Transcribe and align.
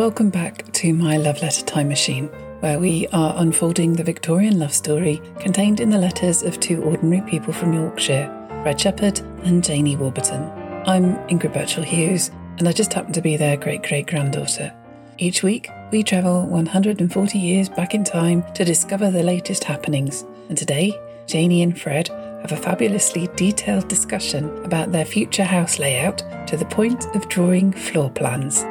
welcome 0.00 0.30
back 0.30 0.64
to 0.72 0.94
my 0.94 1.18
love 1.18 1.42
letter 1.42 1.62
time 1.66 1.86
machine, 1.86 2.24
where 2.60 2.78
we 2.78 3.06
are 3.08 3.34
unfolding 3.36 3.92
the 3.92 4.02
Victorian 4.02 4.58
love 4.58 4.72
story 4.72 5.20
contained 5.40 5.78
in 5.78 5.90
the 5.90 5.98
letters 5.98 6.42
of 6.42 6.58
two 6.58 6.82
ordinary 6.84 7.20
people 7.28 7.52
from 7.52 7.74
Yorkshire, 7.74 8.26
Fred 8.62 8.80
Shepherd 8.80 9.18
and 9.44 9.62
Janie 9.62 9.96
Warburton. 9.96 10.50
I'm 10.86 11.16
Ingrid 11.28 11.52
Birchall 11.52 11.84
Hughes, 11.84 12.30
and 12.56 12.66
I 12.66 12.72
just 12.72 12.94
happen 12.94 13.12
to 13.12 13.20
be 13.20 13.36
their 13.36 13.58
great 13.58 13.82
great 13.82 14.06
granddaughter. 14.06 14.72
Each 15.18 15.42
week, 15.42 15.68
we 15.92 16.02
travel 16.02 16.46
140 16.46 17.38
years 17.38 17.68
back 17.68 17.94
in 17.94 18.02
time 18.02 18.42
to 18.54 18.64
discover 18.64 19.10
the 19.10 19.22
latest 19.22 19.64
happenings, 19.64 20.24
and 20.48 20.56
today, 20.56 20.98
Janie 21.26 21.62
and 21.62 21.78
Fred 21.78 22.08
have 22.08 22.52
a 22.52 22.56
fabulously 22.56 23.28
detailed 23.36 23.88
discussion 23.88 24.64
about 24.64 24.92
their 24.92 25.04
future 25.04 25.44
house 25.44 25.78
layout 25.78 26.24
to 26.46 26.56
the 26.56 26.64
point 26.64 27.04
of 27.14 27.28
drawing 27.28 27.70
floor 27.70 28.08
plans. 28.08 28.64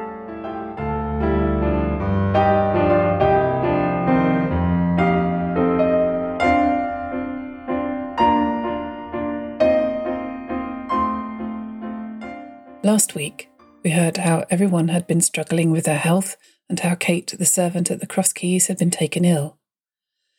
Last 12.81 13.13
week, 13.13 13.49
we 13.83 13.89
heard 13.89 14.15
how 14.15 14.45
everyone 14.49 14.87
had 14.87 15.05
been 15.05 15.19
struggling 15.19 15.69
with 15.69 15.83
their 15.83 15.97
health 15.97 16.37
and 16.69 16.79
how 16.79 16.95
Kate, 16.95 17.35
the 17.37 17.45
servant 17.45 17.91
at 17.91 17.99
the 17.99 18.07
Cross 18.07 18.31
Keys, 18.31 18.67
had 18.67 18.77
been 18.77 18.89
taken 18.89 19.25
ill. 19.25 19.57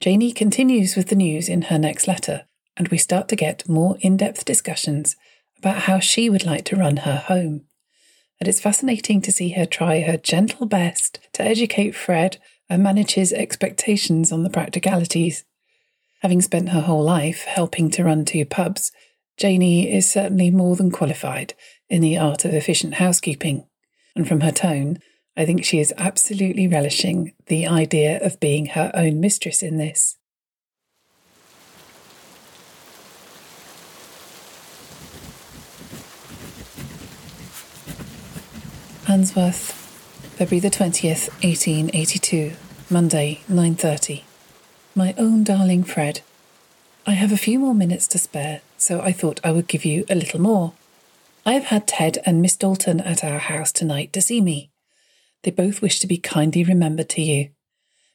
Janie 0.00 0.32
continues 0.32 0.96
with 0.96 1.08
the 1.08 1.14
news 1.14 1.50
in 1.50 1.62
her 1.62 1.78
next 1.78 2.08
letter, 2.08 2.46
and 2.78 2.88
we 2.88 2.96
start 2.96 3.28
to 3.28 3.36
get 3.36 3.68
more 3.68 3.98
in 4.00 4.16
depth 4.16 4.46
discussions 4.46 5.16
about 5.58 5.82
how 5.82 5.98
she 5.98 6.30
would 6.30 6.46
like 6.46 6.64
to 6.64 6.76
run 6.76 6.98
her 6.98 7.18
home. 7.18 7.66
And 8.40 8.48
it's 8.48 8.60
fascinating 8.60 9.20
to 9.20 9.32
see 9.32 9.50
her 9.50 9.66
try 9.66 10.00
her 10.00 10.16
gentle 10.16 10.64
best 10.64 11.18
to 11.34 11.42
educate 11.42 11.94
Fred 11.94 12.38
and 12.70 12.82
manage 12.82 13.12
his 13.12 13.34
expectations 13.34 14.32
on 14.32 14.44
the 14.44 14.50
practicalities. 14.50 15.44
Having 16.22 16.40
spent 16.40 16.68
her 16.70 16.80
whole 16.80 17.04
life 17.04 17.44
helping 17.44 17.90
to 17.90 18.04
run 18.04 18.24
two 18.24 18.46
pubs, 18.46 18.92
Janie 19.36 19.94
is 19.94 20.10
certainly 20.10 20.50
more 20.50 20.74
than 20.74 20.90
qualified 20.90 21.52
in 21.90 22.00
the 22.00 22.16
art 22.16 22.44
of 22.46 22.54
efficient 22.54 22.94
housekeeping. 22.94 23.66
And 24.16 24.26
from 24.26 24.40
her 24.40 24.52
tone, 24.52 24.98
I 25.36 25.44
think 25.44 25.64
she 25.64 25.80
is 25.80 25.92
absolutely 25.98 26.66
relishing 26.66 27.32
the 27.46 27.66
idea 27.66 28.24
of 28.24 28.40
being 28.40 28.66
her 28.66 28.90
own 28.94 29.20
mistress 29.20 29.62
in 29.62 29.76
this. 29.76 30.16
Handsworth, 39.06 39.72
February 40.36 40.60
the 40.60 40.70
20th, 40.70 41.28
1882, 41.42 42.52
Monday, 42.88 43.40
9:30. 43.48 44.22
My 44.94 45.14
own 45.18 45.42
darling 45.42 45.82
Fred, 45.82 46.20
I 47.06 47.12
have 47.12 47.32
a 47.32 47.36
few 47.36 47.58
more 47.58 47.74
minutes 47.74 48.06
to 48.08 48.18
spare, 48.18 48.60
so 48.76 49.00
I 49.00 49.10
thought 49.10 49.40
I 49.42 49.50
would 49.50 49.66
give 49.66 49.84
you 49.84 50.04
a 50.08 50.14
little 50.14 50.40
more. 50.40 50.74
I 51.46 51.54
have 51.54 51.64
had 51.64 51.86
Ted 51.86 52.18
and 52.26 52.42
Miss 52.42 52.54
Dalton 52.54 53.00
at 53.00 53.24
our 53.24 53.38
house 53.38 53.72
tonight 53.72 54.12
to 54.12 54.20
see 54.20 54.42
me. 54.42 54.70
They 55.42 55.50
both 55.50 55.80
wish 55.80 55.98
to 56.00 56.06
be 56.06 56.18
kindly 56.18 56.64
remembered 56.64 57.08
to 57.10 57.22
you. 57.22 57.50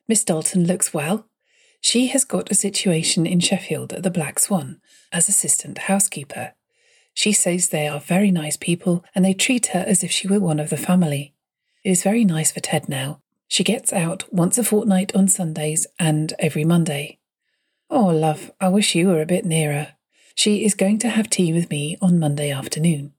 Miss 0.08 0.24
Dalton 0.24 0.66
looks 0.66 0.94
well. 0.94 1.28
She 1.82 2.08
has 2.08 2.24
got 2.24 2.52
a 2.52 2.56
situation 2.56 3.26
in 3.26 3.40
Sheffield 3.40 3.94
at 3.94 4.04
the 4.04 4.12
Black 4.12 4.38
Swan 4.38 4.80
as 5.12 5.28
assistant 5.28 5.80
housekeeper. 5.80 6.54
She 7.16 7.32
says 7.32 7.70
they 7.70 7.88
are 7.88 8.00
very 8.00 8.30
nice 8.30 8.58
people 8.58 9.04
and 9.16 9.26
they 9.26 9.34
treat 9.34 9.68
her 9.68 9.84
as 9.88 10.04
if 10.04 10.12
she 10.12 10.28
were 10.28 10.40
one 10.40 10.60
of 10.60 10.70
the 10.70 10.78
family. 10.78 11.34
It 11.84 11.92
is 11.92 12.04
very 12.04 12.26
nice 12.26 12.52
for 12.52 12.60
Ted 12.60 12.88
now. 12.88 13.22
She 13.48 13.64
gets 13.64 13.92
out 13.92 14.32
once 14.32 14.58
a 14.60 14.64
fortnight 14.64 15.16
on 15.16 15.28
Sundays 15.28 15.88
and 15.98 16.34
every 16.38 16.64
Monday. 16.64 17.18
Oh, 17.90 18.08
love, 18.08 18.52
I 18.62 18.70
wish 18.70 18.94
you 18.94 19.08
were 19.08 19.22
a 19.22 19.26
bit 19.26 19.46
nearer. 19.46 19.94
She 20.36 20.64
is 20.66 20.76
going 20.76 21.00
to 21.00 21.10
have 21.10 21.30
tea 21.30 21.54
with 21.54 21.70
me 21.70 21.98
on 22.02 22.20
Monday 22.20 22.52
afternoon. 22.52 23.14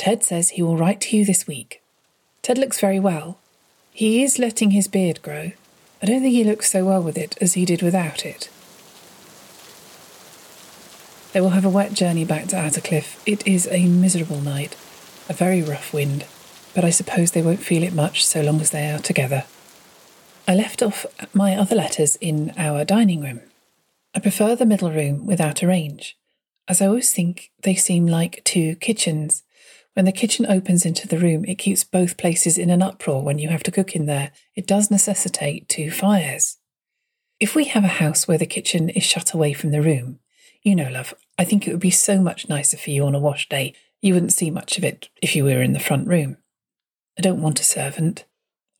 Ted 0.00 0.24
says 0.24 0.48
he 0.48 0.62
will 0.62 0.78
write 0.78 1.02
to 1.02 1.16
you 1.18 1.26
this 1.26 1.46
week. 1.46 1.82
Ted 2.40 2.56
looks 2.56 2.80
very 2.80 2.98
well. 2.98 3.36
He 3.92 4.22
is 4.22 4.38
letting 4.38 4.70
his 4.70 4.88
beard 4.88 5.20
grow. 5.20 5.52
I 6.02 6.06
don't 6.06 6.22
think 6.22 6.32
he 6.32 6.42
looks 6.42 6.70
so 6.70 6.86
well 6.86 7.02
with 7.02 7.18
it 7.18 7.36
as 7.38 7.52
he 7.52 7.66
did 7.66 7.82
without 7.82 8.24
it. 8.24 8.48
They 11.34 11.40
will 11.42 11.50
have 11.50 11.66
a 11.66 11.68
wet 11.68 11.92
journey 11.92 12.24
back 12.24 12.46
to 12.46 12.56
Attercliffe. 12.56 13.20
It 13.26 13.46
is 13.46 13.68
a 13.70 13.88
miserable 13.88 14.40
night, 14.40 14.74
a 15.28 15.34
very 15.34 15.60
rough 15.60 15.92
wind, 15.92 16.24
but 16.74 16.82
I 16.82 16.88
suppose 16.88 17.32
they 17.32 17.42
won't 17.42 17.60
feel 17.60 17.82
it 17.82 17.92
much 17.92 18.24
so 18.24 18.40
long 18.40 18.62
as 18.62 18.70
they 18.70 18.90
are 18.90 19.00
together. 19.00 19.44
I 20.48 20.54
left 20.54 20.82
off 20.82 21.04
my 21.34 21.54
other 21.54 21.76
letters 21.76 22.16
in 22.22 22.54
our 22.56 22.86
dining 22.86 23.20
room. 23.20 23.40
I 24.14 24.20
prefer 24.20 24.56
the 24.56 24.64
middle 24.64 24.90
room 24.90 25.26
without 25.26 25.62
a 25.62 25.66
range, 25.66 26.16
as 26.66 26.80
I 26.80 26.86
always 26.86 27.12
think 27.12 27.50
they 27.64 27.74
seem 27.74 28.06
like 28.06 28.40
two 28.44 28.76
kitchens 28.76 29.42
when 30.00 30.06
the 30.06 30.12
kitchen 30.12 30.46
opens 30.46 30.86
into 30.86 31.06
the 31.06 31.18
room, 31.18 31.44
it 31.44 31.56
keeps 31.56 31.84
both 31.84 32.16
places 32.16 32.56
in 32.56 32.70
an 32.70 32.80
uproar 32.80 33.22
when 33.22 33.38
you 33.38 33.50
have 33.50 33.62
to 33.62 33.70
cook 33.70 33.94
in 33.94 34.06
there. 34.06 34.32
It 34.56 34.66
does 34.66 34.90
necessitate 34.90 35.68
two 35.68 35.90
fires. 35.90 36.56
If 37.38 37.54
we 37.54 37.66
have 37.66 37.84
a 37.84 37.98
house 38.00 38.26
where 38.26 38.38
the 38.38 38.46
kitchen 38.46 38.88
is 38.88 39.04
shut 39.04 39.34
away 39.34 39.52
from 39.52 39.72
the 39.72 39.82
room, 39.82 40.18
you 40.62 40.74
know, 40.74 40.88
love, 40.88 41.12
I 41.38 41.44
think 41.44 41.68
it 41.68 41.72
would 41.72 41.80
be 41.80 41.90
so 41.90 42.18
much 42.18 42.48
nicer 42.48 42.78
for 42.78 42.88
you 42.88 43.04
on 43.04 43.14
a 43.14 43.20
wash 43.20 43.46
day. 43.50 43.74
You 44.00 44.14
wouldn't 44.14 44.32
see 44.32 44.50
much 44.50 44.78
of 44.78 44.84
it 44.84 45.10
if 45.20 45.36
you 45.36 45.44
were 45.44 45.60
in 45.60 45.74
the 45.74 45.78
front 45.78 46.08
room. 46.08 46.38
I 47.18 47.20
don't 47.20 47.42
want 47.42 47.60
a 47.60 47.64
servant. 47.64 48.24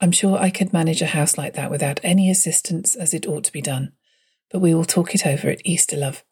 I'm 0.00 0.12
sure 0.12 0.38
I 0.38 0.48
could 0.48 0.72
manage 0.72 1.02
a 1.02 1.06
house 1.08 1.36
like 1.36 1.52
that 1.52 1.70
without 1.70 2.00
any 2.02 2.30
assistance 2.30 2.94
as 2.94 3.12
it 3.12 3.26
ought 3.26 3.44
to 3.44 3.52
be 3.52 3.60
done. 3.60 3.92
But 4.50 4.60
we 4.60 4.72
will 4.72 4.86
talk 4.86 5.14
it 5.14 5.26
over 5.26 5.50
at 5.50 5.60
Easter, 5.66 5.98
love, 5.98 6.24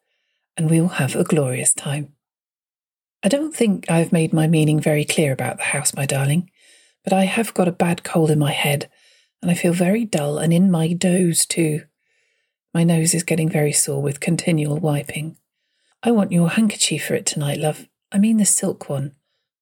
and 0.57 0.67
we 0.67 0.81
will 0.81 0.97
have 0.97 1.15
a 1.15 1.23
glorious 1.23 1.75
time. 1.75 2.15
I 3.21 3.27
don't 3.27 3.53
think 3.53 3.89
I've 3.91 4.13
made 4.13 4.31
my 4.31 4.47
meaning 4.47 4.79
very 4.79 5.03
clear 5.03 5.33
about 5.33 5.57
the 5.57 5.63
house, 5.63 5.93
my 5.93 6.05
darling, 6.05 6.49
but 7.03 7.11
I 7.11 7.25
have 7.25 7.53
got 7.53 7.67
a 7.67 7.73
bad 7.73 8.03
cold 8.03 8.31
in 8.31 8.39
my 8.39 8.51
head, 8.51 8.89
and 9.41 9.51
I 9.51 9.55
feel 9.55 9.73
very 9.73 10.05
dull 10.05 10.37
and 10.37 10.53
in 10.53 10.71
my 10.71 10.93
doze 10.93 11.45
too. 11.45 11.83
My 12.73 12.83
nose 12.83 13.13
is 13.13 13.23
getting 13.23 13.49
very 13.49 13.73
sore 13.73 14.01
with 14.01 14.19
continual 14.19 14.77
wiping. 14.79 15.37
I 16.01 16.11
want 16.11 16.31
your 16.31 16.49
handkerchief 16.49 17.05
for 17.05 17.13
it 17.15 17.25
tonight, 17.25 17.57
love. 17.57 17.89
I 18.11 18.19
mean 18.19 18.37
the 18.37 18.45
silk 18.45 18.87
one. 18.89 19.15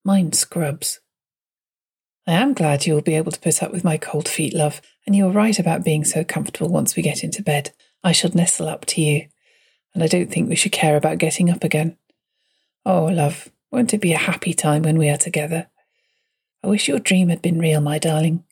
Mine 0.06 0.34
scrubs. 0.34 1.00
I 2.28 2.34
am 2.34 2.53
glad 2.53 2.85
you 2.85 2.94
will 2.94 3.01
be 3.01 3.16
able 3.16 3.31
to 3.31 3.39
put 3.39 3.63
up 3.63 3.72
with 3.72 3.84
my 3.84 3.97
cold 3.97 4.28
feet, 4.28 4.53
love, 4.53 4.81
and 5.06 5.16
you 5.16 5.25
are 5.25 5.31
right 5.31 5.57
about 5.57 5.84
being 5.84 6.03
so 6.03 6.24
comfortable 6.24 6.69
once 6.69 6.95
we 6.95 7.01
get 7.01 7.24
into 7.24 7.41
bed. 7.41 7.72
I 8.03 8.12
shall 8.12 8.31
nestle 8.34 8.68
up 8.68 8.85
to 8.88 9.01
you, 9.01 9.28
and 9.94 10.03
I 10.03 10.07
don't 10.07 10.29
think 10.29 10.47
we 10.47 10.56
should 10.56 10.74
care 10.74 10.95
about 10.95 11.18
getting 11.18 11.50
up 11.50 11.63
again. 11.63 11.97
Oh, 12.90 13.08
love, 13.08 13.50
won't 13.70 13.94
it 13.94 14.00
be 14.00 14.14
a 14.14 14.18
happy 14.18 14.53
time 14.53 14.84
when 14.84 14.98
we 14.98 15.09
are 15.09 15.18
together? 15.18 15.68
I 16.64 16.68
wish 16.68 16.88
your 16.88 17.00
dream 17.00 17.28
had 17.28 17.42
been 17.42 17.59
real, 17.59 17.81
my 17.81 18.00
darling. 18.00 18.46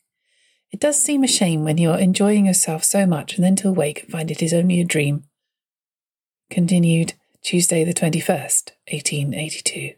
It 0.70 0.78
does 0.78 1.00
seem 1.00 1.24
a 1.24 1.26
shame 1.26 1.64
when 1.64 1.78
you're 1.78 1.96
enjoying 1.96 2.44
yourself 2.44 2.84
so 2.84 3.06
much 3.06 3.36
and 3.36 3.42
then 3.42 3.56
to 3.56 3.68
awake 3.68 4.02
and 4.02 4.12
find 4.12 4.30
it 4.30 4.42
is 4.42 4.52
only 4.52 4.78
a 4.78 4.84
dream. 4.84 5.24
Continued 6.50 7.14
Tuesday, 7.40 7.82
the 7.82 7.94
21st, 7.94 8.72
1882. 8.92 9.94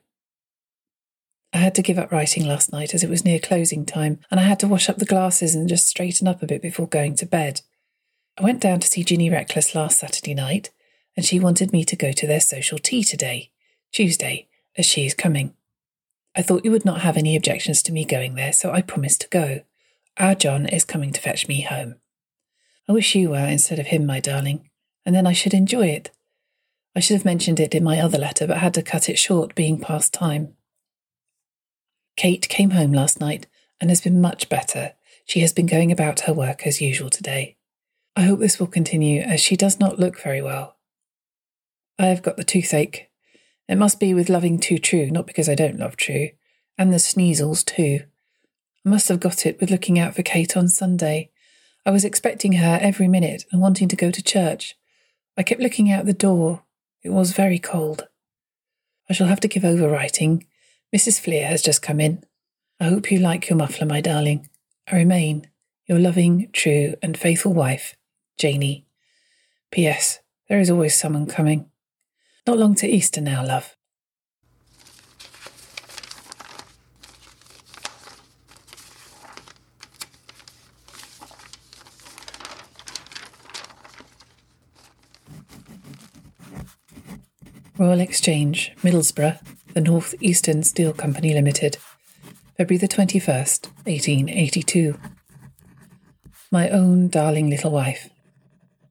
I 1.53 1.59
had 1.59 1.75
to 1.75 1.83
give 1.83 1.99
up 1.99 2.13
writing 2.13 2.47
last 2.47 2.71
night 2.71 2.95
as 2.95 3.03
it 3.03 3.11
was 3.11 3.25
near 3.25 3.41
closing 3.41 3.85
time, 3.85 4.21
and 4.31 4.39
I 4.39 4.45
had 4.45 4.61
to 4.61 4.69
wash 4.69 4.89
up 4.89 4.99
the 4.99 5.05
glasses 5.05 5.57
and 5.57 5.69
just 5.69 5.89
straighten 5.89 6.29
up 6.29 6.45
a 6.45 6.47
bit 6.47 6.63
before 6.63 6.87
going 6.87 7.17
to 7.17 7.27
bed. 7.27 7.63
I 8.39 8.45
went 8.45 8.61
down 8.61 8.79
to 8.79 8.87
see 8.87 9.03
Ginny 9.03 9.31
Reckless 9.31 9.75
last 9.75 9.99
Saturday 9.99 10.35
night, 10.35 10.71
and 11.17 11.27
she 11.27 11.41
wanted 11.41 11.73
me 11.73 11.83
to 11.83 11.97
go 11.97 12.13
to 12.13 12.27
their 12.29 12.39
social 12.39 12.79
tea 12.79 13.03
today. 13.03 13.51
Tuesday, 13.93 14.49
as 14.77 14.87
she 14.87 15.07
is 15.07 15.15
coming. 15.15 15.55
I 16.37 16.43
thought 16.43 16.65
you 16.65 16.71
would 16.71 16.85
not 16.85 17.01
have 17.01 17.17
any 17.17 17.37
objections 17.37 17.83
to 17.83 17.93
me 17.93 18.05
going 18.05 18.35
there, 18.35 18.53
so 18.53 18.71
I 18.71 18.83
promised 18.83 19.23
to 19.23 19.29
go. 19.29 19.63
Our 20.17 20.35
John 20.35 20.67
is 20.67 20.85
coming 20.85 21.13
to 21.13 21.21
fetch 21.21 21.49
me 21.49 21.63
home. 21.63 21.97
I 22.89 22.93
wish 22.93 23.15
you 23.15 23.31
were 23.31 23.47
instead 23.47 23.79
of 23.79 23.87
him, 23.87 24.07
my 24.07 24.21
darling, 24.21 24.71
and 25.05 25.15
then 25.15 25.27
I 25.27 25.33
should 25.33 25.55
enjoy 25.55 25.87
it. 25.87 26.11
I 26.95 27.01
should 27.01 27.15
have 27.15 27.25
mentioned 27.25 27.61
it 27.61 27.75
in 27.75 27.85
my 27.85 28.01
other 28.01 28.19
letter, 28.19 28.47
but 28.47 28.59
had 28.59 28.75
to 28.75 28.83
cut 28.83 29.09
it 29.09 29.19
short, 29.19 29.55
being 29.55 29.81
past 29.81 30.13
time. 30.13 30.55
Kate 32.17 32.49
came 32.49 32.71
home 32.71 32.93
last 32.93 33.21
night 33.21 33.47
and 33.81 33.91
has 33.91 34.01
been 34.01 34.21
much 34.21 34.49
better. 34.49 34.95
She 35.25 35.41
has 35.41 35.53
been 35.53 35.67
going 35.67 35.93
about 35.93 36.21
her 36.21 36.33
work 36.33 36.67
as 36.67 36.81
usual 36.81 37.11
today. 37.11 37.57
I 38.17 38.23
hope 38.23 38.41
this 38.41 38.59
will 38.59 38.67
continue, 38.67 39.21
as 39.21 39.41
she 39.41 39.57
does 39.57 39.79
not 39.79 40.01
look 40.01 40.21
very 40.21 40.43
well. 40.43 40.77
I 41.99 42.07
have 42.07 42.23
got 42.23 42.37
the 42.37 42.45
toothache, 42.45 43.08
it 43.69 43.77
must 43.77 44.01
be 44.01 44.15
with 44.15 44.31
loving 44.31 44.59
too 44.59 44.79
true, 44.79 45.11
not 45.11 45.27
because 45.27 45.49
I 45.49 45.55
don't 45.55 45.79
love 45.79 45.97
true. 45.97 46.31
And 46.79 46.93
the 46.93 46.99
sneezels, 46.99 47.65
too. 47.65 48.01
I 48.85 48.89
must 48.89 49.09
have 49.09 49.21
got 49.21 49.45
it 49.45 49.61
with 49.61 49.71
looking 49.71 49.99
out 49.99 50.15
for 50.15 50.23
Kate 50.23 50.57
on 50.57 50.69
Sunday. 50.69 51.31
I 51.85 51.91
was 51.91 52.05
expecting 52.05 52.55
her 52.55 52.79
every 52.81 53.09
minute 53.09 53.45
and 53.53 53.61
wanting 53.61 53.89
to 53.89 53.97
go 53.97 54.11
to 54.11 54.23
church. 54.23 54.77
I 55.37 55.43
kept 55.43 55.61
looking 55.61 55.91
out 55.91 56.07
the 56.07 56.13
door. 56.13 56.63
It 57.03 57.11
was 57.11 57.33
very 57.33 57.59
cold. 57.59 58.09
I 59.11 59.13
shall 59.13 59.27
have 59.27 59.41
to 59.41 59.49
give 59.49 59.65
over 59.65 59.89
writing. 59.89 60.47
Mrs. 60.95 61.21
Fleer 61.21 61.47
has 61.47 61.63
just 61.63 61.83
come 61.83 62.01
in. 62.01 62.25
I 62.81 62.85
hope 62.85 63.11
you 63.11 63.19
like 63.19 63.49
your 63.49 63.59
muffler, 63.59 63.87
my 63.87 64.01
darling. 64.01 64.49
I 64.91 64.97
remain 64.97 65.49
your 65.87 65.99
loving, 65.99 66.49
true, 66.53 66.95
and 67.03 67.17
faithful 67.17 67.53
wife, 67.53 67.97
Janie. 68.39 68.87
P.S. 69.71 70.21
There 70.49 70.61
is 70.61 70.71
always 70.71 70.95
someone 70.95 71.27
coming. 71.27 71.71
Not 72.49 72.59
long 72.59 72.75
to 72.77 72.89
Easter 72.89 73.21
now, 73.21 73.45
love. 73.45 73.77
Royal 87.77 88.01
Exchange, 88.01 88.73
Middlesbrough, 88.81 89.39
the 89.75 89.83
North 89.83 90.15
Eastern 90.23 90.63
Steel 90.63 90.95
Company 90.95 91.35
Limited, 91.35 91.77
February 92.57 92.79
the 92.79 92.89
21st, 92.89 93.67
1882. 93.85 94.99
My 96.51 96.71
own 96.71 97.09
darling 97.09 97.51
little 97.51 97.73
wife. 97.73 98.09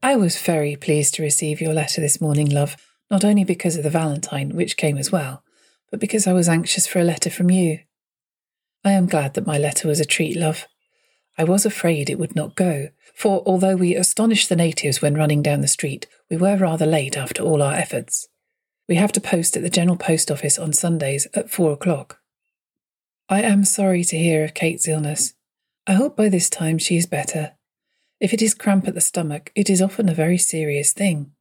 I 0.03 0.15
was 0.15 0.39
very 0.39 0.75
pleased 0.75 1.15
to 1.15 1.23
receive 1.23 1.59
your 1.59 1.73
letter 1.73 2.01
this 2.01 2.21
morning, 2.21 2.51
love, 2.51 2.77
not 3.09 3.23
only 3.23 3.43
because 3.43 3.75
of 3.75 3.83
the 3.83 3.89
Valentine, 3.89 4.55
which 4.55 4.77
came 4.77 4.97
as 4.97 5.11
well, 5.11 5.43
but 5.89 5.99
because 5.99 6.27
I 6.27 6.33
was 6.33 6.49
anxious 6.49 6.87
for 6.87 6.99
a 6.99 7.03
letter 7.03 7.29
from 7.29 7.49
you. 7.49 7.79
I 8.83 8.91
am 8.91 9.07
glad 9.07 9.33
that 9.33 9.47
my 9.47 9.57
letter 9.57 9.87
was 9.87 9.99
a 9.99 10.05
treat, 10.05 10.37
love. 10.37 10.67
I 11.37 11.43
was 11.43 11.65
afraid 11.65 12.09
it 12.09 12.19
would 12.19 12.35
not 12.35 12.55
go, 12.55 12.89
for 13.15 13.43
although 13.45 13.75
we 13.75 13.95
astonished 13.95 14.49
the 14.49 14.55
natives 14.55 15.01
when 15.01 15.15
running 15.15 15.41
down 15.41 15.61
the 15.61 15.67
street, 15.67 16.07
we 16.29 16.37
were 16.37 16.57
rather 16.57 16.85
late 16.85 17.17
after 17.17 17.43
all 17.43 17.61
our 17.61 17.73
efforts. 17.73 18.27
We 18.87 18.95
have 18.95 19.11
to 19.13 19.21
post 19.21 19.57
at 19.57 19.63
the 19.63 19.69
General 19.69 19.97
Post 19.97 20.31
Office 20.31 20.57
on 20.57 20.73
Sundays 20.73 21.27
at 21.33 21.49
four 21.49 21.71
o'clock. 21.71 22.19
I 23.29 23.41
am 23.41 23.65
sorry 23.65 24.03
to 24.05 24.17
hear 24.17 24.43
of 24.43 24.53
Kate's 24.53 24.87
illness. 24.87 25.33
I 25.85 25.93
hope 25.93 26.15
by 26.15 26.29
this 26.29 26.49
time 26.49 26.77
she 26.77 26.95
is 26.95 27.05
better. 27.05 27.53
If 28.19 28.33
it 28.33 28.41
is 28.41 28.53
cramp 28.53 28.87
at 28.87 28.95
the 28.95 29.01
stomach, 29.01 29.51
it 29.55 29.69
is 29.69 29.81
often 29.81 30.09
a 30.09 30.13
very 30.13 30.37
serious 30.37 30.93
thing. 30.93 31.33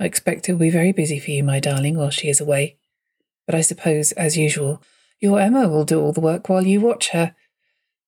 I 0.00 0.04
expect 0.04 0.48
it 0.48 0.52
will 0.52 0.58
be 0.60 0.70
very 0.70 0.92
busy 0.92 1.18
for 1.18 1.30
you, 1.30 1.44
my 1.44 1.60
darling, 1.60 1.96
while 1.96 2.10
she 2.10 2.28
is 2.28 2.40
away. 2.40 2.78
But 3.46 3.54
I 3.54 3.60
suppose, 3.60 4.12
as 4.12 4.36
usual, 4.36 4.82
your 5.20 5.40
Emma 5.40 5.68
will 5.68 5.84
do 5.84 6.00
all 6.00 6.12
the 6.12 6.20
work 6.20 6.48
while 6.48 6.66
you 6.66 6.80
watch 6.80 7.10
her. 7.10 7.34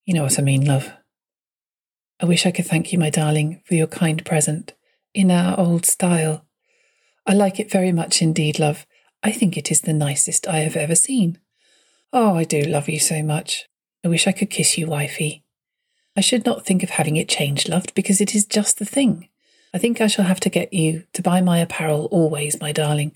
You 0.05 0.15
know 0.15 0.25
what 0.25 0.39
I 0.39 0.43
mean, 0.43 0.65
love. 0.65 0.93
I 2.21 2.27
wish 2.27 2.47
I 2.47 2.51
could 2.51 2.67
thank 2.67 2.93
you, 2.93 2.99
my 2.99 3.11
darling, 3.11 3.63
for 3.65 3.75
your 3.75 3.87
kind 3.87 4.25
present, 4.25 4.73
in 5.15 5.31
our 5.31 5.59
old 5.59 5.85
style. 5.85 6.47
I 7.27 7.35
like 7.35 7.61
it 7.61 7.71
very 7.71 7.93
much 7.93 8.23
indeed, 8.23 8.59
love. 8.59 8.87
I 9.23 9.33
think 9.33 9.57
it 9.57 9.71
is 9.71 9.81
the 9.81 9.93
nicest 9.93 10.47
I 10.47 10.61
have 10.61 10.77
ever 10.77 10.95
seen. 10.95 11.39
Oh, 12.13 12.37
I 12.37 12.45
do 12.45 12.63
love 12.63 12.89
you 12.89 12.99
so 12.99 13.23
much. 13.23 13.69
I 14.05 14.09
wish 14.09 14.27
I 14.27 14.33
could 14.33 14.51
kiss 14.51 14.79
you, 14.79 14.87
wifey. 14.87 15.45
I 16.17 16.21
should 16.21 16.47
not 16.47 16.65
think 16.65 16.83
of 16.83 16.91
having 16.91 17.17
it 17.17 17.29
changed, 17.29 17.69
loved, 17.69 17.95
because 17.95 18.21
it 18.21 18.35
is 18.35 18.47
just 18.47 18.79
the 18.79 18.85
thing. 18.85 19.29
I 19.77 19.79
think 19.79 20.01
I 20.01 20.07
shall 20.07 20.25
have 20.25 20.41
to 20.41 20.49
get 20.49 20.73
you 20.73 21.05
to 21.13 21.21
buy 21.21 21.43
my 21.43 21.59
apparel 21.59 22.07
always, 22.07 22.59
my 22.63 22.73
darling. 22.73 23.13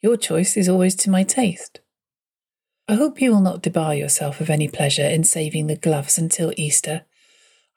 Your 0.00 0.16
choice 0.16 0.56
is 0.56 0.68
always 0.68 0.96
to 0.96 1.10
my 1.10 1.22
taste. 1.22 1.78
I 2.88 2.94
hope 2.94 3.22
you 3.22 3.30
will 3.30 3.40
not 3.40 3.62
debar 3.62 3.94
yourself 3.94 4.40
of 4.40 4.50
any 4.50 4.66
pleasure 4.66 5.06
in 5.06 5.22
saving 5.22 5.68
the 5.68 5.76
gloves 5.76 6.18
until 6.18 6.52
Easter. 6.56 7.02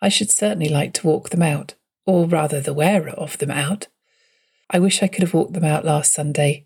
I 0.02 0.10
should 0.10 0.32
certainly 0.32 0.70
like 0.70 0.92
to 0.96 1.06
walk 1.06 1.30
them 1.30 1.44
out, 1.44 1.76
or 2.08 2.26
rather 2.26 2.60
the 2.60 2.74
wearer 2.74 3.12
of 3.12 3.38
them 3.38 3.52
out. 3.52 3.90
I 4.72 4.80
wish 4.80 5.04
I 5.04 5.08
could 5.08 5.22
have 5.22 5.36
walked 5.36 5.54
them 5.54 5.64
out 5.64 5.86
last 5.86 6.12
Sunday, 6.12 6.66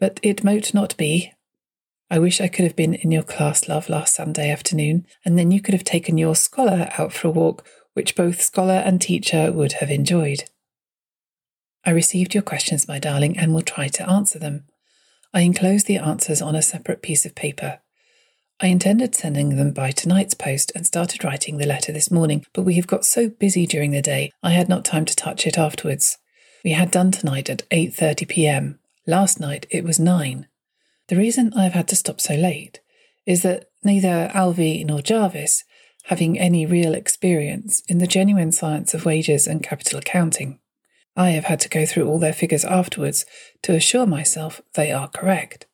but 0.00 0.18
it 0.20 0.42
mote 0.42 0.74
not 0.74 0.96
be. 0.96 1.32
I 2.10 2.18
wish 2.18 2.40
I 2.40 2.48
could 2.48 2.64
have 2.64 2.74
been 2.74 2.94
in 2.94 3.12
your 3.12 3.22
class, 3.22 3.68
love, 3.68 3.88
last 3.88 4.16
Sunday 4.16 4.50
afternoon, 4.50 5.06
and 5.24 5.38
then 5.38 5.52
you 5.52 5.60
could 5.60 5.74
have 5.74 5.84
taken 5.84 6.18
your 6.18 6.34
scholar 6.34 6.88
out 6.98 7.12
for 7.12 7.28
a 7.28 7.30
walk, 7.30 7.64
which 7.92 8.16
both 8.16 8.42
scholar 8.42 8.82
and 8.84 9.00
teacher 9.00 9.52
would 9.52 9.74
have 9.74 9.92
enjoyed. 9.92 10.42
I 11.84 11.90
received 11.90 12.34
your 12.34 12.42
questions, 12.42 12.86
my 12.86 12.98
darling, 12.98 13.36
and 13.36 13.52
will 13.52 13.62
try 13.62 13.88
to 13.88 14.08
answer 14.08 14.38
them. 14.38 14.64
I 15.34 15.40
enclosed 15.40 15.86
the 15.86 15.98
answers 15.98 16.42
on 16.42 16.54
a 16.54 16.62
separate 16.62 17.02
piece 17.02 17.24
of 17.24 17.34
paper. 17.34 17.80
I 18.60 18.66
intended 18.68 19.14
sending 19.14 19.56
them 19.56 19.72
by 19.72 19.90
tonight's 19.90 20.34
post 20.34 20.70
and 20.74 20.86
started 20.86 21.24
writing 21.24 21.56
the 21.56 21.66
letter 21.66 21.90
this 21.90 22.10
morning, 22.10 22.44
but 22.52 22.62
we 22.62 22.74
have 22.74 22.86
got 22.86 23.04
so 23.04 23.28
busy 23.28 23.66
during 23.66 23.90
the 23.90 24.02
day 24.02 24.30
I 24.42 24.50
had 24.50 24.68
not 24.68 24.84
time 24.84 25.04
to 25.06 25.16
touch 25.16 25.46
it 25.46 25.58
afterwards. 25.58 26.18
We 26.62 26.72
had 26.72 26.92
done 26.92 27.10
tonight 27.10 27.50
at 27.50 27.68
8:30 27.70 28.28
p.m. 28.28 28.78
Last 29.04 29.40
night 29.40 29.66
it 29.70 29.82
was 29.82 29.98
9. 29.98 30.46
The 31.08 31.16
reason 31.16 31.52
I've 31.54 31.72
had 31.72 31.88
to 31.88 31.96
stop 31.96 32.20
so 32.20 32.34
late 32.34 32.80
is 33.26 33.42
that 33.42 33.66
neither 33.82 34.30
Alvy 34.32 34.84
nor 34.86 35.02
Jarvis 35.02 35.64
having 36.04 36.38
any 36.38 36.64
real 36.64 36.94
experience 36.94 37.82
in 37.88 37.98
the 37.98 38.06
genuine 38.06 38.52
science 38.52 38.94
of 38.94 39.04
wages 39.04 39.48
and 39.48 39.62
capital 39.62 39.98
accounting. 39.98 40.60
I 41.16 41.30
have 41.30 41.44
had 41.44 41.60
to 41.60 41.68
go 41.68 41.84
through 41.84 42.08
all 42.08 42.18
their 42.18 42.32
figures 42.32 42.64
afterwards 42.64 43.26
to 43.62 43.74
assure 43.74 44.06
myself 44.06 44.60
they 44.74 44.92
are 44.92 45.08
correct. 45.08 45.66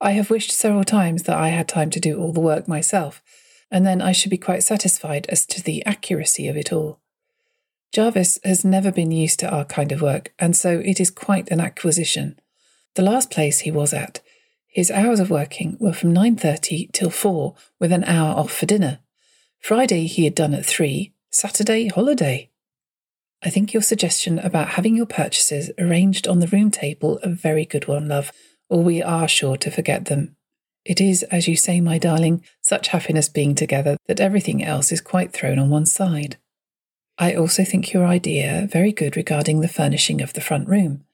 I 0.00 0.12
have 0.12 0.30
wished 0.30 0.50
several 0.50 0.84
times 0.84 1.22
that 1.24 1.38
I 1.38 1.48
had 1.48 1.68
time 1.68 1.90
to 1.90 2.00
do 2.00 2.18
all 2.18 2.32
the 2.32 2.40
work 2.40 2.66
myself, 2.68 3.22
and 3.70 3.86
then 3.86 4.02
I 4.02 4.12
should 4.12 4.30
be 4.30 4.38
quite 4.38 4.62
satisfied 4.62 5.26
as 5.28 5.46
to 5.46 5.62
the 5.62 5.84
accuracy 5.86 6.48
of 6.48 6.56
it 6.56 6.72
all. 6.72 7.00
Jarvis 7.92 8.38
has 8.42 8.64
never 8.64 8.90
been 8.90 9.10
used 9.10 9.38
to 9.40 9.50
our 9.50 9.64
kind 9.64 9.92
of 9.92 10.02
work, 10.02 10.32
and 10.38 10.56
so 10.56 10.80
it 10.84 10.98
is 10.98 11.10
quite 11.10 11.50
an 11.50 11.60
acquisition. 11.60 12.38
The 12.94 13.02
last 13.02 13.30
place 13.30 13.60
he 13.60 13.70
was 13.70 13.94
at, 13.94 14.20
his 14.66 14.90
hours 14.90 15.20
of 15.20 15.30
working 15.30 15.76
were 15.78 15.92
from 15.92 16.14
9.30 16.14 16.92
till 16.92 17.10
4, 17.10 17.54
with 17.78 17.92
an 17.92 18.04
hour 18.04 18.34
off 18.34 18.50
for 18.50 18.64
dinner. 18.64 19.00
Friday 19.60 20.06
he 20.06 20.24
had 20.24 20.34
done 20.34 20.54
at 20.54 20.64
3, 20.64 21.12
Saturday 21.30 21.88
holiday. 21.88 22.50
I 23.44 23.50
think 23.50 23.72
your 23.72 23.82
suggestion 23.82 24.38
about 24.38 24.70
having 24.70 24.96
your 24.96 25.06
purchases 25.06 25.72
arranged 25.78 26.28
on 26.28 26.38
the 26.38 26.46
room 26.46 26.70
table 26.70 27.18
a 27.22 27.28
very 27.28 27.64
good 27.64 27.88
one, 27.88 28.06
love, 28.06 28.30
or 28.68 28.82
we 28.82 29.02
are 29.02 29.26
sure 29.26 29.56
to 29.56 29.70
forget 29.70 30.04
them. 30.04 30.36
It 30.84 31.00
is, 31.00 31.24
as 31.24 31.48
you 31.48 31.56
say, 31.56 31.80
my 31.80 31.98
darling, 31.98 32.44
such 32.60 32.88
happiness 32.88 33.28
being 33.28 33.54
together 33.54 33.96
that 34.06 34.20
everything 34.20 34.64
else 34.64 34.92
is 34.92 35.00
quite 35.00 35.32
thrown 35.32 35.58
on 35.58 35.70
one 35.70 35.86
side. 35.86 36.36
I 37.18 37.34
also 37.34 37.64
think 37.64 37.92
your 37.92 38.06
idea 38.06 38.68
very 38.70 38.92
good 38.92 39.16
regarding 39.16 39.60
the 39.60 39.68
furnishing 39.68 40.20
of 40.22 40.32
the 40.32 40.40
front 40.40 40.68
room. 40.68 41.04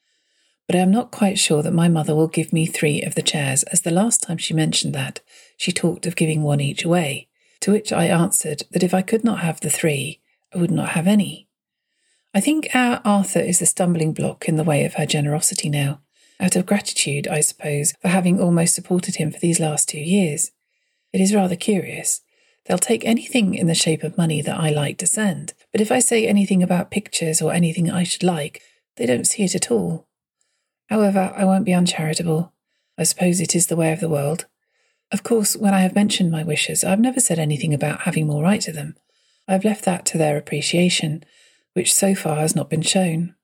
But 0.67 0.77
I 0.77 0.81
am 0.81 0.91
not 0.91 1.11
quite 1.11 1.39
sure 1.39 1.63
that 1.63 1.73
my 1.73 1.89
mother 1.89 2.15
will 2.15 2.29
give 2.29 2.53
me 2.53 2.67
three 2.67 3.03
of 3.03 3.15
the 3.15 3.23
chairs, 3.23 3.63
as 3.65 3.81
the 3.81 3.91
last 3.91 4.23
time 4.23 4.37
she 4.37 4.53
mentioned 4.53 4.95
that, 4.95 5.21
she 5.57 5.73
talked 5.73 6.07
of 6.07 6.17
giving 6.17 6.43
one 6.43 6.61
each 6.61 6.85
away, 6.85 7.29
to 7.61 7.73
which 7.73 7.91
I 7.91 8.05
answered 8.05 8.65
that 8.71 8.83
if 8.83 8.93
I 8.93 9.03
could 9.03 9.25
not 9.25 9.41
have 9.41 9.61
the 9.61 9.71
three, 9.71 10.21
I 10.55 10.59
would 10.59 10.71
not 10.71 10.91
have 10.91 11.07
any. 11.07 11.48
I 12.35 12.41
think 12.41 12.69
our 12.75 13.01
Arthur 13.05 13.41
is 13.41 13.59
the 13.59 13.67
stumbling 13.67 14.13
block 14.13 14.49
in 14.49 14.57
the 14.57 14.65
way 14.65 14.85
of 14.85 14.95
her 14.95 15.07
generosity 15.07 15.71
now, 15.71 16.01
out 16.39 16.57
of 16.57 16.67
gratitude, 16.67 17.27
I 17.27 17.41
suppose, 17.41 17.95
for 18.03 18.09
having 18.09 18.41
almost 18.41 18.75
supported 18.75 19.17
him 19.17 19.31
for 19.31 19.39
these 19.39 19.59
last 19.59 19.89
two 19.89 20.01
years. 20.01 20.51
It 21.13 21.21
is 21.21 21.35
rather 21.35 21.57
curious. 21.57 22.21
They'll 22.67 22.79
take 22.79 23.05
anything 23.05 23.55
in 23.55 23.67
the 23.67 23.75
shape 23.75 24.03
of 24.03 24.19
money 24.19 24.43
that 24.43 24.61
I 24.61 24.69
like 24.69 24.99
to 24.99 25.07
send, 25.07 25.55
but 25.73 25.81
if 25.81 25.91
I 25.91 26.01
say 26.01 26.27
anything 26.27 26.63
about 26.63 26.91
pictures 26.91 27.41
or 27.41 27.53
anything 27.53 27.91
I 27.91 28.03
should 28.03 28.23
like, 28.23 28.61
they 28.97 29.07
don't 29.07 29.27
see 29.27 29.45
it 29.45 29.55
at 29.55 29.71
all. 29.71 30.07
However, 30.91 31.33
I 31.35 31.45
won't 31.47 31.65
be 31.65 31.73
uncharitable. 31.73 32.53
I 32.99 33.05
suppose 33.05 33.41
it 33.41 33.55
is 33.55 33.69
the 33.69 33.77
way 33.77 33.93
of 33.93 34.01
the 34.01 34.09
world. 34.09 34.45
Of 35.11 35.23
course, 35.23 35.57
when 35.57 35.73
I 35.73 35.81
have 35.81 35.95
mentioned 35.95 36.31
my 36.31 36.43
wishes, 36.43 36.85
I've 36.85 37.01
never 37.01 37.21
said 37.21 37.39
anything 37.39 37.73
about 37.73 38.03
having 38.03 38.27
more 38.27 38.43
right 38.43 38.61
to 38.63 38.73
them. 38.73 38.97
I've 39.47 39.65
left 39.65 39.87
that 39.87 40.05
to 40.07 40.19
their 40.19 40.37
appreciation, 40.37 41.25
which 41.79 41.95
so 41.95 42.13
far 42.13 42.39
has 42.39 42.57
not 42.57 42.69
been 42.69 42.83
shown. 42.83 43.37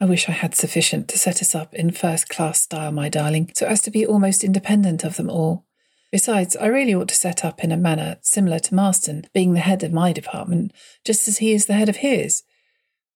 I 0.00 0.06
wish 0.06 0.28
I 0.28 0.32
had 0.32 0.56
sufficient 0.56 1.06
to 1.10 1.18
set 1.18 1.40
us 1.40 1.54
up 1.54 1.72
in 1.72 1.92
first 1.92 2.28
class 2.28 2.60
style, 2.60 2.90
my 2.90 3.08
darling, 3.08 3.52
so 3.54 3.64
as 3.64 3.80
to 3.82 3.92
be 3.92 4.04
almost 4.04 4.42
independent 4.42 5.04
of 5.04 5.16
them 5.16 5.30
all. 5.30 5.64
Besides, 6.10 6.56
I 6.56 6.66
really 6.66 6.96
ought 6.96 7.06
to 7.06 7.14
set 7.14 7.44
up 7.44 7.62
in 7.62 7.70
a 7.70 7.76
manner 7.76 8.16
similar 8.22 8.58
to 8.58 8.74
Marston, 8.74 9.24
being 9.32 9.52
the 9.52 9.60
head 9.60 9.84
of 9.84 9.92
my 9.92 10.12
department, 10.12 10.72
just 11.04 11.28
as 11.28 11.38
he 11.38 11.52
is 11.52 11.66
the 11.66 11.74
head 11.74 11.88
of 11.88 11.98
his. 11.98 12.42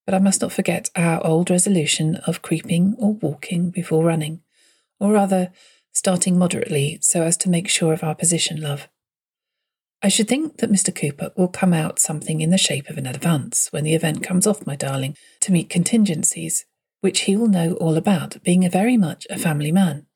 But 0.06 0.14
I 0.14 0.20
must 0.20 0.40
not 0.40 0.52
forget 0.52 0.88
our 0.94 1.26
old 1.26 1.50
resolution 1.50 2.14
of 2.28 2.42
creeping 2.42 2.94
or 2.96 3.14
walking 3.14 3.70
before 3.70 4.04
running, 4.04 4.40
or 5.00 5.10
rather, 5.14 5.50
starting 5.92 6.38
moderately 6.38 6.98
so 7.00 7.24
as 7.24 7.36
to 7.38 7.50
make 7.50 7.68
sure 7.68 7.92
of 7.92 8.04
our 8.04 8.14
position, 8.14 8.60
love. 8.60 8.86
I 10.02 10.08
should 10.08 10.28
think 10.28 10.58
that 10.58 10.72
Mr. 10.72 10.94
Cooper 10.94 11.30
will 11.36 11.48
come 11.48 11.74
out 11.74 11.98
something 11.98 12.40
in 12.40 12.50
the 12.50 12.58
shape 12.58 12.88
of 12.88 12.96
an 12.96 13.06
advance 13.06 13.68
when 13.70 13.84
the 13.84 13.94
event 13.94 14.22
comes 14.22 14.46
off, 14.46 14.66
my 14.66 14.74
darling, 14.74 15.14
to 15.40 15.52
meet 15.52 15.68
contingencies, 15.68 16.64
which 17.00 17.20
he 17.22 17.36
will 17.36 17.48
know 17.48 17.74
all 17.74 17.96
about, 17.96 18.42
being 18.42 18.64
a 18.64 18.70
very 18.70 18.96
much 18.96 19.26
a 19.28 19.38
family 19.38 19.72
man. 19.72 20.06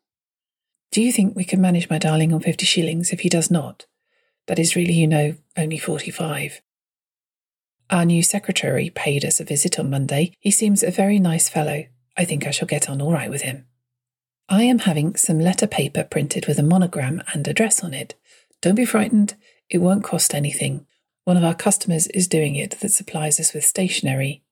Do 0.91 1.03
you 1.03 1.13
think 1.13 1.37
we 1.37 1.45
can 1.45 1.61
manage 1.61 1.91
my 1.91 1.99
darling 1.99 2.33
on 2.33 2.41
fifty 2.41 2.65
shillings 2.65 3.11
if 3.11 3.21
he 3.21 3.29
does 3.29 3.51
not? 3.51 3.85
That 4.47 4.59
is 4.59 4.77
really, 4.77 4.95
you 4.95 5.07
know, 5.07 5.35
only 5.57 5.79
forty 5.79 6.11
five. 6.11 6.63
Our 7.91 8.07
new 8.07 8.23
secretary 8.23 8.91
paid 8.91 9.25
us 9.25 9.41
a 9.41 9.45
visit 9.45 9.79
on 9.79 9.91
Monday. 9.91 10.33
He 10.41 10.51
seems 10.51 10.83
a 10.83 10.91
very 10.91 11.19
nice 11.19 11.51
fellow. 11.51 11.85
I 12.17 12.25
think 12.25 12.47
I 12.47 12.51
shall 12.53 12.69
get 12.69 12.89
on 12.89 13.03
all 13.03 13.13
right 13.13 13.29
with 13.29 13.43
him. 13.43 13.67
I 14.49 14.63
am 14.63 14.81
having 14.81 15.17
some 15.17 15.39
letter 15.39 15.67
paper 15.67 16.05
printed 16.05 16.47
with 16.47 16.59
a 16.59 16.63
monogram 16.63 17.23
and 17.33 17.47
address 17.47 17.83
on 17.83 17.93
it. 17.93 18.15
Don't 18.63 18.75
be 18.75 18.85
frightened, 18.85 19.35
it 19.75 19.79
won't 19.79 20.05
cost 20.05 20.37
anything. 20.37 20.87
One 21.25 21.37
of 21.37 21.43
our 21.43 21.55
customers 21.55 22.07
is 22.07 22.29
doing 22.29 22.55
it 22.55 22.79
that 22.79 22.93
supplies 22.93 23.41
us 23.41 23.53
with 23.53 23.65
stationery. 23.65 24.45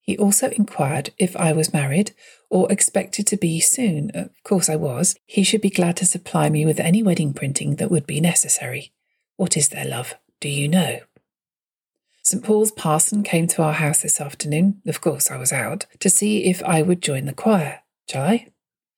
He 0.00 0.16
also 0.16 0.48
inquired 0.48 1.10
if 1.18 1.36
I 1.36 1.52
was 1.52 1.74
married 1.74 2.12
or 2.48 2.72
expected 2.72 3.26
to 3.26 3.36
be 3.36 3.60
soon. 3.60 4.10
Of 4.14 4.30
course, 4.44 4.70
I 4.70 4.76
was. 4.76 5.14
He 5.26 5.42
should 5.42 5.60
be 5.60 5.68
glad 5.68 5.98
to 5.98 6.06
supply 6.06 6.48
me 6.48 6.64
with 6.64 6.80
any 6.80 7.02
wedding 7.02 7.34
printing 7.34 7.76
that 7.76 7.90
would 7.90 8.06
be 8.06 8.18
necessary. 8.18 8.94
What 9.36 9.58
is 9.58 9.68
there, 9.68 9.84
love? 9.84 10.14
Do 10.40 10.48
you 10.48 10.68
know? 10.68 11.00
St. 12.22 12.42
Paul's 12.42 12.72
parson 12.72 13.22
came 13.22 13.46
to 13.48 13.62
our 13.62 13.74
house 13.74 14.00
this 14.00 14.22
afternoon, 14.22 14.80
of 14.86 15.02
course 15.02 15.30
I 15.30 15.36
was 15.36 15.52
out, 15.52 15.84
to 16.00 16.08
see 16.08 16.46
if 16.46 16.62
I 16.62 16.80
would 16.80 17.02
join 17.02 17.26
the 17.26 17.34
choir. 17.34 17.80
Shall 18.08 18.24
I? 18.24 18.46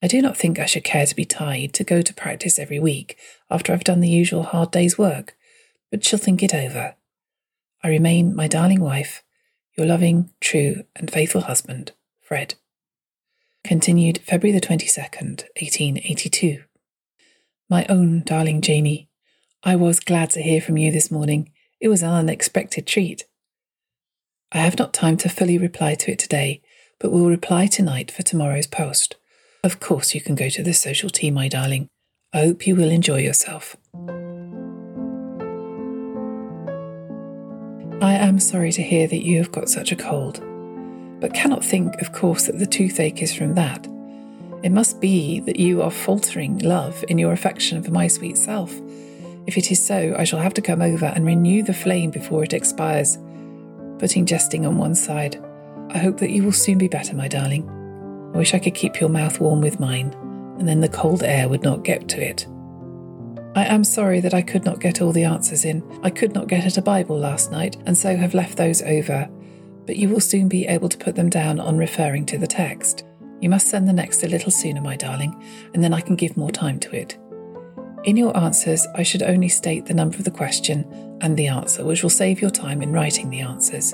I 0.00 0.06
do 0.06 0.22
not 0.22 0.36
think 0.36 0.60
I 0.60 0.66
should 0.66 0.84
care 0.84 1.06
to 1.06 1.16
be 1.16 1.24
tied 1.24 1.72
to 1.74 1.82
go 1.82 2.00
to 2.00 2.14
practice 2.14 2.60
every 2.60 2.78
week 2.78 3.18
after 3.50 3.72
I've 3.72 3.82
done 3.82 3.98
the 3.98 4.08
usual 4.08 4.44
hard 4.44 4.70
day's 4.70 4.96
work, 4.96 5.34
but 5.90 6.04
shall 6.04 6.18
think 6.18 6.42
it 6.42 6.54
over. 6.54 6.94
I 7.82 7.88
remain 7.88 8.34
my 8.34 8.48
darling 8.48 8.80
wife, 8.80 9.22
your 9.76 9.86
loving, 9.86 10.30
true, 10.40 10.84
and 10.96 11.10
faithful 11.10 11.42
husband, 11.42 11.92
Fred. 12.20 12.56
Continued 13.64 14.18
February 14.18 14.58
the 14.58 14.66
22nd, 14.66 15.44
1882. 15.60 16.64
My 17.70 17.86
own 17.88 18.22
darling 18.24 18.60
Janie, 18.60 19.08
I 19.62 19.76
was 19.76 20.00
glad 20.00 20.30
to 20.30 20.42
hear 20.42 20.60
from 20.60 20.76
you 20.76 20.90
this 20.90 21.10
morning. 21.10 21.52
It 21.80 21.88
was 21.88 22.02
an 22.02 22.10
unexpected 22.10 22.86
treat. 22.86 23.24
I 24.50 24.58
have 24.58 24.78
not 24.78 24.94
time 24.94 25.16
to 25.18 25.28
fully 25.28 25.58
reply 25.58 25.94
to 25.96 26.12
it 26.12 26.18
today, 26.18 26.62
but 26.98 27.12
will 27.12 27.28
reply 27.28 27.66
tonight 27.66 28.10
for 28.10 28.22
tomorrow's 28.22 28.66
post. 28.66 29.16
Of 29.62 29.80
course, 29.80 30.14
you 30.14 30.20
can 30.20 30.34
go 30.34 30.48
to 30.48 30.62
the 30.62 30.72
social 30.72 31.10
tea, 31.10 31.30
my 31.30 31.48
darling. 31.48 31.88
I 32.32 32.40
hope 32.40 32.66
you 32.66 32.74
will 32.76 32.90
enjoy 32.90 33.18
yourself. 33.18 33.76
I 38.00 38.14
am 38.14 38.38
sorry 38.38 38.72
to 38.72 38.82
hear 38.82 39.06
that 39.08 39.24
you 39.24 39.38
have 39.38 39.52
got 39.52 39.68
such 39.68 39.92
a 39.92 39.96
cold, 39.96 40.40
but 41.20 41.34
cannot 41.34 41.64
think, 41.64 42.00
of 42.00 42.12
course, 42.12 42.46
that 42.46 42.58
the 42.58 42.66
toothache 42.66 43.22
is 43.22 43.34
from 43.34 43.54
that. 43.54 43.86
It 44.62 44.70
must 44.70 45.00
be 45.00 45.40
that 45.40 45.58
you 45.58 45.82
are 45.82 45.90
faltering 45.90 46.58
love 46.58 47.04
in 47.08 47.18
your 47.18 47.32
affection 47.32 47.82
for 47.82 47.90
my 47.90 48.06
sweet 48.06 48.36
self 48.38 48.72
if 49.48 49.56
it 49.56 49.72
is 49.72 49.82
so, 49.82 50.14
I 50.18 50.24
shall 50.24 50.40
have 50.40 50.52
to 50.54 50.60
come 50.60 50.82
over 50.82 51.06
and 51.06 51.24
renew 51.24 51.62
the 51.62 51.72
flame 51.72 52.10
before 52.10 52.44
it 52.44 52.52
expires. 52.52 53.16
Putting 53.98 54.26
jesting 54.26 54.66
on 54.66 54.76
one 54.76 54.94
side, 54.94 55.42
I 55.88 55.96
hope 55.96 56.18
that 56.18 56.28
you 56.28 56.44
will 56.44 56.52
soon 56.52 56.76
be 56.76 56.86
better, 56.86 57.16
my 57.16 57.28
darling. 57.28 57.66
I 58.34 58.36
wish 58.36 58.52
I 58.52 58.58
could 58.58 58.74
keep 58.74 59.00
your 59.00 59.08
mouth 59.08 59.40
warm 59.40 59.62
with 59.62 59.80
mine, 59.80 60.12
and 60.58 60.68
then 60.68 60.80
the 60.80 60.88
cold 60.90 61.22
air 61.22 61.48
would 61.48 61.62
not 61.62 61.82
get 61.82 62.10
to 62.10 62.20
it. 62.20 62.46
I 63.58 63.64
am 63.64 63.82
sorry 63.82 64.20
that 64.20 64.34
I 64.34 64.42
could 64.42 64.64
not 64.64 64.78
get 64.78 65.02
all 65.02 65.10
the 65.10 65.24
answers 65.24 65.64
in. 65.64 65.82
I 66.04 66.10
could 66.10 66.32
not 66.32 66.46
get 66.46 66.64
at 66.64 66.78
a 66.78 66.82
Bible 66.82 67.18
last 67.18 67.50
night, 67.50 67.76
and 67.86 67.98
so 67.98 68.14
have 68.16 68.32
left 68.32 68.56
those 68.56 68.82
over, 68.82 69.28
but 69.84 69.96
you 69.96 70.08
will 70.08 70.20
soon 70.20 70.46
be 70.48 70.68
able 70.68 70.88
to 70.88 70.96
put 70.96 71.16
them 71.16 71.28
down 71.28 71.58
on 71.58 71.76
referring 71.76 72.24
to 72.26 72.38
the 72.38 72.46
text. 72.46 73.04
You 73.40 73.48
must 73.48 73.66
send 73.66 73.88
the 73.88 73.92
next 73.92 74.22
a 74.22 74.28
little 74.28 74.52
sooner, 74.52 74.80
my 74.80 74.94
darling, 74.94 75.34
and 75.74 75.82
then 75.82 75.92
I 75.92 76.00
can 76.00 76.14
give 76.14 76.36
more 76.36 76.52
time 76.52 76.78
to 76.78 76.94
it. 76.94 77.18
In 78.04 78.16
your 78.16 78.36
answers, 78.36 78.86
I 78.94 79.02
should 79.02 79.24
only 79.24 79.48
state 79.48 79.86
the 79.86 79.94
number 79.94 80.16
of 80.16 80.24
the 80.24 80.30
question 80.30 81.18
and 81.20 81.36
the 81.36 81.48
answer, 81.48 81.84
which 81.84 82.04
will 82.04 82.10
save 82.10 82.40
your 82.40 82.52
time 82.52 82.80
in 82.80 82.92
writing 82.92 83.28
the 83.28 83.40
answers. 83.40 83.92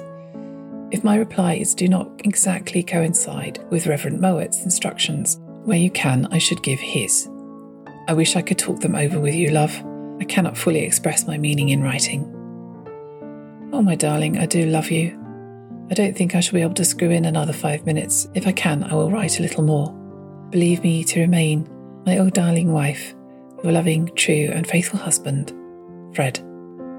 If 0.91 1.05
my 1.05 1.17
replies 1.17 1.75
do 1.75 1.89
not 1.89 2.11
exactly 2.23 2.83
coincide 2.83 3.65
with 3.71 3.87
Reverend 3.87 4.21
Mowatt's 4.21 4.63
instructions, 4.63 5.41
where 5.65 5.79
you 5.79 5.91
can, 5.91 6.29
I 6.31 6.37
should 6.37 6.63
give 6.63 6.81
his. 6.81 7.31
I 8.07 8.13
wish 8.13 8.37
I 8.37 8.43
could 8.43 8.59
talk 8.59 8.81
them 8.81 8.95
over 8.95 9.19
with 9.19 9.35
you, 9.35 9.51
love. 9.51 9.75
I 10.21 10.25
cannot 10.25 10.59
fully 10.59 10.81
express 10.81 11.27
my 11.27 11.39
meaning 11.39 11.71
in 11.71 11.83
writing. 11.83 12.31
Oh, 13.73 13.83
my 13.83 13.95
darling, 13.95 14.39
I 14.39 14.47
do 14.47 14.67
love 14.67 14.91
you. 14.91 15.19
I 15.91 15.95
don't 15.95 16.17
think 16.17 16.35
I 16.35 16.41
shall 16.41 16.55
be 16.55 16.63
able 16.63 16.75
to 16.75 16.85
screw 16.85 17.11
in 17.11 17.25
another 17.25 17.53
five 17.53 17.87
minutes. 17.87 18.29
If 18.35 18.47
I 18.47 18.53
can, 18.53 18.85
I 18.85 18.95
will 18.95 19.11
write 19.11 19.39
a 19.39 19.43
little 19.43 19.65
more. 19.65 19.93
Believe 20.51 20.83
me 20.83 21.03
to 21.05 21.21
remain, 21.21 21.69
my 22.07 22.19
old 22.19 22.35
darling 22.35 22.73
wife, 22.73 23.15
your 23.63 23.73
loving, 23.73 24.11
true, 24.15 24.51
and 24.53 24.67
faithful 24.67 24.99
husband, 24.99 25.53
Fred. 26.15 26.41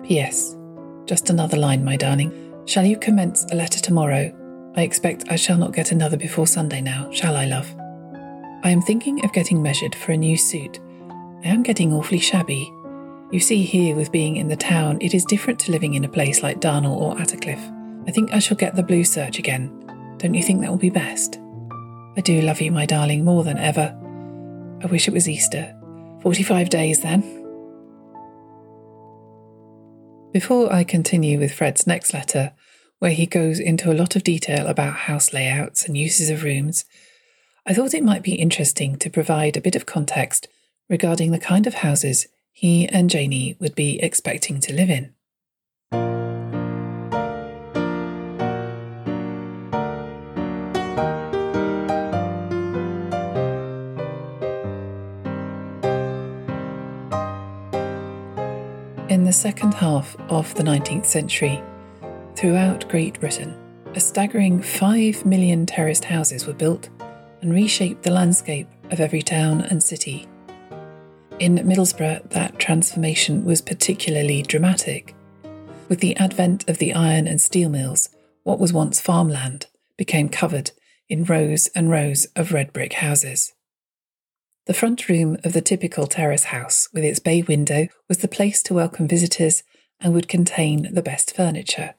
P.S. 0.03 0.57
Just 1.05 1.29
another 1.29 1.57
line, 1.57 1.83
my 1.85 1.95
darling. 1.95 2.31
Shall 2.65 2.85
you 2.85 2.97
commence 2.97 3.45
a 3.51 3.55
letter 3.55 3.79
tomorrow? 3.79 4.31
I 4.75 4.81
expect 4.81 5.25
I 5.29 5.35
shall 5.35 5.57
not 5.57 5.73
get 5.73 5.91
another 5.91 6.17
before 6.17 6.47
Sunday 6.47 6.81
now, 6.81 7.09
shall 7.11 7.35
I, 7.35 7.45
love? 7.45 7.73
I 8.63 8.71
am 8.71 8.81
thinking 8.81 9.23
of 9.23 9.33
getting 9.33 9.61
measured 9.61 9.95
for 9.95 10.11
a 10.11 10.17
new 10.17 10.35
suit. 10.35 10.79
I 11.45 11.49
am 11.49 11.61
getting 11.61 11.93
awfully 11.93 12.17
shabby. 12.17 12.73
You 13.31 13.39
see, 13.39 13.61
here 13.61 13.95
with 13.95 14.11
being 14.11 14.37
in 14.37 14.47
the 14.47 14.55
town, 14.55 14.97
it 14.99 15.13
is 15.13 15.23
different 15.23 15.59
to 15.59 15.71
living 15.71 15.93
in 15.93 16.03
a 16.03 16.09
place 16.09 16.41
like 16.41 16.59
Darnall 16.59 16.97
or 16.97 17.15
Attercliffe. 17.17 17.71
I 18.07 18.11
think 18.11 18.33
I 18.33 18.39
shall 18.39 18.57
get 18.57 18.75
the 18.75 18.81
blue 18.81 19.03
serge 19.03 19.37
again. 19.37 19.69
Don't 20.17 20.33
you 20.33 20.41
think 20.41 20.61
that 20.61 20.71
will 20.71 20.77
be 20.77 20.89
best? 20.89 21.39
I 22.17 22.21
do 22.21 22.41
love 22.41 22.61
you, 22.61 22.71
my 22.71 22.87
darling, 22.87 23.23
more 23.23 23.43
than 23.43 23.59
ever. 23.59 23.95
I 24.83 24.87
wish 24.87 25.07
it 25.07 25.13
was 25.13 25.29
Easter. 25.29 25.79
45 26.23 26.69
days 26.69 27.01
then. 27.01 27.21
Before 30.33 30.73
I 30.73 30.83
continue 30.83 31.37
with 31.37 31.53
Fred's 31.53 31.85
next 31.85 32.11
letter, 32.11 32.53
where 32.97 33.11
he 33.11 33.27
goes 33.27 33.59
into 33.59 33.91
a 33.91 33.93
lot 33.93 34.15
of 34.15 34.23
detail 34.23 34.65
about 34.65 34.95
house 34.95 35.31
layouts 35.31 35.85
and 35.85 35.95
uses 35.95 36.31
of 36.31 36.43
rooms, 36.43 36.85
I 37.67 37.75
thought 37.75 37.93
it 37.93 38.03
might 38.03 38.23
be 38.23 38.33
interesting 38.33 38.95
to 38.95 39.11
provide 39.11 39.55
a 39.55 39.61
bit 39.61 39.75
of 39.75 39.85
context 39.85 40.47
regarding 40.89 41.31
the 41.31 41.39
kind 41.39 41.67
of 41.67 41.75
houses 41.75 42.27
he 42.51 42.87
and 42.87 43.09
Janie 43.09 43.57
would 43.59 43.75
be 43.75 44.01
expecting 44.01 44.59
to 44.61 44.73
live 44.73 44.89
in. 44.89 45.13
In 59.07 59.23
the 59.23 59.33
second 59.33 59.73
half 59.73 60.15
of 60.29 60.53
the 60.55 60.63
19th 60.63 61.05
century, 61.05 61.61
throughout 62.35 62.87
Great 62.89 63.19
Britain, 63.19 63.55
a 63.93 63.99
staggering 63.99 64.61
5 64.61 65.25
million 65.25 65.65
terraced 65.65 66.05
houses 66.05 66.45
were 66.45 66.53
built 66.53 66.89
and 67.41 67.53
reshaped 67.53 68.03
the 68.03 68.11
landscape 68.11 68.67
of 68.91 68.99
every 68.99 69.21
town 69.21 69.61
and 69.61 69.81
city. 69.81 70.27
In 71.37 71.57
Middlesbrough, 71.57 72.29
that 72.29 72.59
transformation 72.59 73.43
was 73.43 73.61
particularly 73.61 74.41
dramatic. 74.41 75.13
With 75.89 75.99
the 75.99 76.15
advent 76.15 76.67
of 76.69 76.77
the 76.77 76.93
iron 76.93 77.27
and 77.27 77.41
steel 77.41 77.67
mills, 77.67 78.07
what 78.43 78.57
was 78.57 78.71
once 78.71 79.01
farmland 79.01 79.67
became 79.97 80.29
covered 80.29 80.71
in 81.09 81.25
rows 81.25 81.67
and 81.75 81.89
rows 81.89 82.25
of 82.37 82.53
red 82.53 82.71
brick 82.71 82.93
houses. 82.93 83.51
The 84.65 84.73
front 84.73 85.09
room 85.09 85.37
of 85.43 85.51
the 85.51 85.61
typical 85.61 86.07
terrace 86.07 86.45
house, 86.45 86.87
with 86.93 87.03
its 87.03 87.19
bay 87.19 87.41
window, 87.41 87.89
was 88.07 88.19
the 88.19 88.29
place 88.29 88.63
to 88.63 88.73
welcome 88.73 89.05
visitors 89.05 89.61
and 89.99 90.13
would 90.13 90.29
contain 90.29 90.93
the 90.93 91.03
best 91.03 91.35
furniture, 91.35 91.95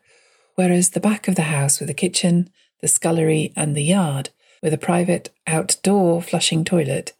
whereas 0.54 0.90
the 0.90 1.00
back 1.00 1.28
of 1.28 1.34
the 1.34 1.42
house, 1.42 1.78
with 1.78 1.88
the 1.88 1.94
kitchen, 1.94 2.48
the 2.80 2.88
scullery, 2.88 3.52
and 3.54 3.76
the 3.76 3.84
yard, 3.84 4.30
with 4.62 4.72
a 4.72 4.78
private 4.78 5.28
outdoor 5.46 6.22
flushing 6.22 6.64
toilet, 6.64 7.12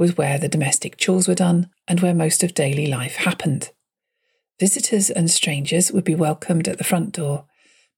was 0.00 0.16
where 0.16 0.38
the 0.38 0.48
domestic 0.48 0.96
chores 0.96 1.28
were 1.28 1.34
done 1.34 1.68
and 1.86 2.00
where 2.00 2.14
most 2.14 2.42
of 2.42 2.54
daily 2.54 2.86
life 2.86 3.16
happened. 3.16 3.70
Visitors 4.58 5.10
and 5.10 5.30
strangers 5.30 5.92
would 5.92 6.04
be 6.04 6.14
welcomed 6.14 6.66
at 6.66 6.78
the 6.78 6.84
front 6.84 7.12
door, 7.12 7.44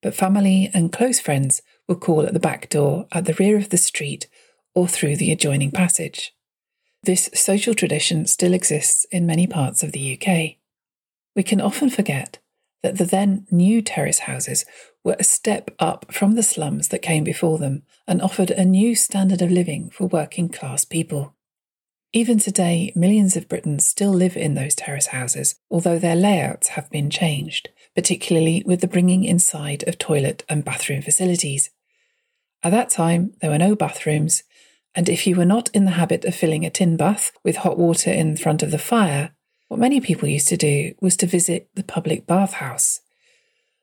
but 0.03 0.13
family 0.13 0.69
and 0.75 0.93
close 0.93 1.21
friends 1.21 1.63
would 1.87 2.01
call 2.01 2.27
at 2.27 2.33
the 2.33 2.41
back 2.41 2.69
door, 2.69 3.07
at 3.13 3.25
the 3.27 3.35
rear 3.35 3.57
of 3.57 3.69
the 3.69 3.77
street, 3.77 4.27
or 4.75 4.89
through 4.89 5.15
the 5.15 5.31
adjoining 5.31 5.71
passage. 5.71 6.33
This 7.05 7.31
social 7.35 7.73
tradition 7.73 8.27
still 8.27 8.53
exists 8.53 9.07
in 9.13 9.25
many 9.25 9.47
parts 9.47 9.85
of 9.85 9.93
the 9.93 10.19
UK. 10.19 10.57
We 11.37 11.45
can 11.45 11.61
often 11.61 11.89
forget 11.89 12.41
that 12.83 12.99
the 12.99 13.05
then 13.05 13.47
new 13.49 13.81
terrace 13.81 14.21
houses 14.21 14.65
were 15.05 15.17
a 15.21 15.25
step 15.25 15.71
up 15.79 16.13
from 16.13 16.35
the 16.35 16.43
slums 16.43 16.89
that 16.89 16.99
came 16.99 17.23
before 17.23 17.59
them 17.59 17.85
and 18.09 18.21
offered 18.21 18.51
a 18.51 18.65
new 18.65 18.97
standard 18.97 19.41
of 19.41 19.53
living 19.53 19.89
for 19.91 20.09
working 20.09 20.49
class 20.49 20.85
people. 20.85 21.37
Even 22.15 22.39
today, 22.39 22.93
millions 22.95 23.37
of 23.37 23.49
Britons 23.49 23.87
still 23.87 24.13
live 24.13 24.37
in 24.37 24.55
those 24.55 24.75
terrace 24.75 25.07
houses, 25.07 25.55
although 25.71 25.99
their 25.99 26.15
layouts 26.15 26.69
have 26.69 26.91
been 26.91 27.09
changed, 27.09 27.71
particularly 27.95 28.63
with 28.67 28.83
the 28.83 28.89
bringing 28.89 29.25
inside 29.25 29.83
of 29.89 29.97
toilet 29.97 30.45
and 30.47 30.65
bathroom 30.65 31.01
facilities. 31.01 31.71
At 32.63 32.73
that 32.73 32.91
time, 32.91 33.33
there 33.41 33.51
were 33.51 33.57
no 33.57 33.75
bathrooms, 33.75 34.43
and 34.95 35.09
if 35.09 35.27
you 35.27 35.37
were 35.37 35.47
not 35.47 35.71
in 35.73 35.87
the 35.87 35.93
habit 35.93 36.27
of 36.27 36.35
filling 36.35 36.67
a 36.67 36.71
tin 36.71 36.99
bath 36.99 37.33
with 37.43 37.57
hot 37.57 37.79
water 37.79 38.11
in 38.11 38.37
front 38.37 38.63
of 38.63 38.71
the 38.71 38.79
fire, 38.79 39.31
what 39.69 39.81
many 39.81 39.99
people 39.99 40.29
used 40.29 40.49
to 40.49 40.57
do 40.59 40.95
was 41.01 41.17
to 41.17 41.27
visit 41.27 41.71
the 41.75 41.83
public 41.83 42.27
bathhouse, 42.27 43.01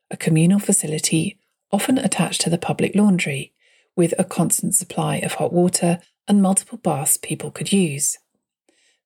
a 0.08 0.16
communal 0.16 0.60
facility 0.60 1.36
often 1.72 1.98
attached 1.98 2.40
to 2.42 2.50
the 2.50 2.58
public 2.58 2.94
laundry, 2.94 3.52
with 3.96 4.14
a 4.18 4.24
constant 4.24 4.74
supply 4.74 5.16
of 5.16 5.34
hot 5.34 5.52
water 5.52 5.98
and 6.30 6.40
multiple 6.40 6.78
baths 6.78 7.16
people 7.16 7.50
could 7.50 7.72
use. 7.72 8.16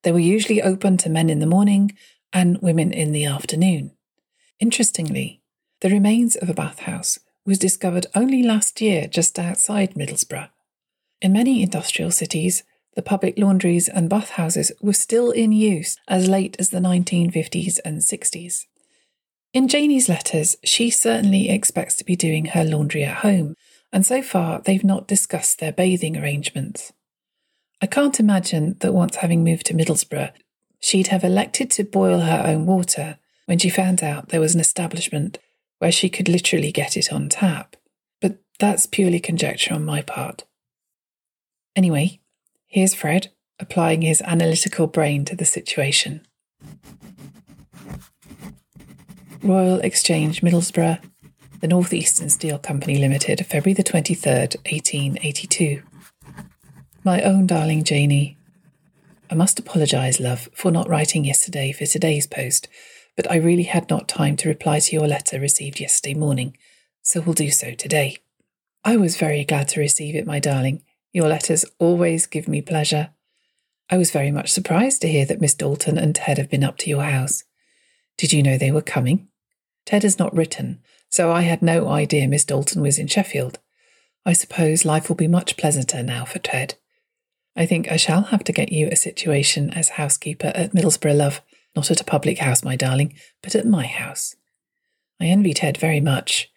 They 0.03 0.13
were 0.13 0.19
usually 0.19 0.61
open 0.61 0.99
to 0.99 1.09
men 1.09 1.31
in 1.31 1.39
the 1.39 1.47
morning 1.47 1.97
and 2.35 2.61
women 2.61 2.93
in 2.93 3.13
the 3.13 3.25
afternoon. 3.25 3.93
Interestingly, 4.61 5.41
the 5.81 5.89
remains 5.89 6.37
of 6.37 6.51
a 6.51 6.55
bathhouse 6.55 7.19
was 7.47 7.59
discovered 7.59 8.07
only 8.15 8.43
last 8.43 8.83
year 8.83 9.07
just 9.07 9.39
outside 9.39 9.95
Middlesbrough. 9.95 10.51
In 11.23 11.33
many 11.33 11.63
industrial 11.63 12.11
cities, 12.11 12.63
the 12.95 13.01
public 13.01 13.39
laundries 13.39 13.89
and 13.89 14.11
bathhouses 14.11 14.71
were 14.83 14.93
still 14.93 15.31
in 15.31 15.51
use 15.51 15.97
as 16.07 16.29
late 16.29 16.57
as 16.59 16.69
the 16.69 16.79
1950s 16.79 17.79
and 17.87 18.03
60s. 18.03 18.67
In 19.55 19.67
Janie's 19.67 20.11
letters, 20.11 20.57
she 20.63 20.91
certainly 20.91 21.49
expects 21.49 21.97
to 21.97 22.05
be 22.05 22.17
doing 22.17 22.47
her 22.47 22.65
laundry 22.65 23.03
at 23.03 23.19
home, 23.19 23.55
and 23.91 24.05
so 24.05 24.21
far 24.21 24.61
they've 24.61 24.85
not 24.85 25.09
discussed 25.09 25.59
their 25.59 25.73
bathing 25.73 26.19
arrangements. 26.19 26.93
I 27.85 27.87
can't 27.87 28.19
imagine 28.19 28.77
that 28.81 28.95
once 28.95 29.17
having 29.17 29.45
moved 29.45 29.67
to 29.67 29.75
Middlesbrough, 29.75 30.33
she'd 30.81 31.09
have 31.09 31.23
elected 31.23 31.71
to 31.73 31.85
boil 31.85 32.21
her 32.21 32.43
own 32.47 32.65
water 32.65 33.19
when 33.45 33.59
she 33.59 33.69
found 33.69 34.03
out 34.03 34.31
there 34.31 34.41
was 34.41 34.55
an 34.55 34.61
establishment 34.63 35.39
where 35.81 35.93
she 35.93 36.09
could 36.09 36.27
literally 36.27 36.73
get 36.73 36.97
it 36.97 37.13
on 37.13 37.29
tap. 37.29 37.77
But 38.23 38.39
that's 38.59 38.87
purely 38.87 39.21
conjecture 39.21 39.75
on 39.75 39.85
my 39.85 40.01
part. 40.01 40.45
Anyway, 41.77 42.21
here's 42.65 42.95
Fred 42.95 43.31
applying 43.61 44.01
his 44.01 44.23
analytical 44.23 44.87
brain 44.87 45.27
to 45.27 45.37
the 45.37 45.45
situation. 45.45 46.27
Royal 49.43 49.81
Exchange, 49.81 50.41
Middlesbrough, 50.41 51.05
the 51.61 51.69
North 51.69 51.93
Eastern 51.93 52.31
Steel 52.31 52.59
Company 52.59 52.97
Limited, 52.97 53.45
February 53.45 53.75
the 53.75 53.85
23rd, 53.85 54.57
1882. 54.73 55.83
My 57.07 57.21
own 57.21 57.47
darling 57.47 57.85
Janie, 57.85 58.39
I 59.31 59.35
must 59.35 59.59
apologise, 59.59 60.21
love, 60.21 60.49
for 60.55 60.71
not 60.71 60.89
writing 60.89 61.27
yesterday 61.27 61.71
for 61.71 61.85
today's 61.85 62.27
post, 62.27 62.67
but 63.15 63.31
I 63.31 63.37
really 63.37 63.65
had 63.65 63.91
not 63.91 64.09
time 64.09 64.37
to 64.37 64.49
reply 64.49 64.81
to 64.81 64.97
your 64.97 65.07
letter 65.07 65.39
received 65.39 65.81
yesterday 65.81 66.15
morning, 66.15 66.57
so 67.03 67.21
will 67.21 67.35
do 67.35 67.51
so 67.51 67.75
today. 67.75 68.17
I 68.87 68.97
was 68.97 69.19
very 69.19 69.45
glad 69.45 69.69
to 69.69 69.81
receive 69.81 70.15
it, 70.15 70.27
my 70.27 70.39
darling. 70.39 70.83
Your 71.13 71.29
letters 71.29 71.67
always 71.79 72.27
give 72.27 72.49
me 72.49 72.63
pleasure. 72.63 73.11
I 73.91 73.99
was 73.99 74.11
very 74.11 74.31
much 74.31 74.51
surprised 74.51 75.03
to 75.03 75.09
hear 75.09 75.27
that 75.27 75.43
Miss 75.43 75.53
Dalton 75.53 75.99
and 75.99 76.15
Ted 76.15 76.39
have 76.39 76.49
been 76.49 76.65
up 76.65 76.79
to 76.79 76.89
your 76.89 77.05
house. 77.05 77.45
Did 78.17 78.33
you 78.33 78.43
know 78.43 78.57
they 78.57 78.73
were 78.73 78.81
coming? 78.81 79.29
Ted 79.85 80.05
has 80.05 80.19
not 80.19 80.35
written, 80.35 80.81
so 81.11 81.31
I 81.31 81.43
had 81.43 81.61
no 81.61 81.87
idea 81.87 82.27
Miss 82.27 82.47
Dalton 82.47 82.81
was 82.81 82.99
in 82.99 83.09
Sheffield. 83.09 83.59
I 84.25 84.33
suppose 84.33 84.87
life 84.87 85.11
will 85.11 85.17
be 85.17 85.29
much 85.29 85.59
pleasanter 85.59 86.03
now 86.03 86.25
for 86.25 86.39
Ted. 86.39 86.77
I 87.57 87.67
think 87.67 87.91
I 87.91 87.97
shall 87.97 88.23
have 88.25 88.45
to 88.45 88.53
get 88.53 88.73
you 88.73 88.89
a 88.89 88.97
situation 88.97 89.71
as 89.71 89.91
housekeeper 89.91 90.53
at 90.55 90.73
Middlesbrough, 90.73 91.17
love, 91.17 91.41
not 91.77 91.91
at 91.91 92.01
a 92.01 92.05
public 92.05 92.39
house, 92.39 92.65
my 92.65 92.77
darling, 92.77 93.15
but 93.43 93.55
at 93.55 93.67
my 93.67 93.87
house. 93.87 94.35
I 95.21 95.27
envy 95.27 95.55
Ted 95.55 95.77
very 95.77 96.01
much. 96.01 96.51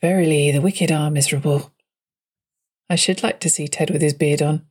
Verily, 0.00 0.50
the 0.50 0.60
wicked 0.60 0.92
are 0.92 1.10
miserable. 1.10 1.72
I 2.88 2.96
should 2.96 3.22
like 3.22 3.40
to 3.40 3.50
see 3.50 3.68
Ted 3.68 3.90
with 3.90 4.02
his 4.02 4.14
beard 4.14 4.40
on. 4.40 4.66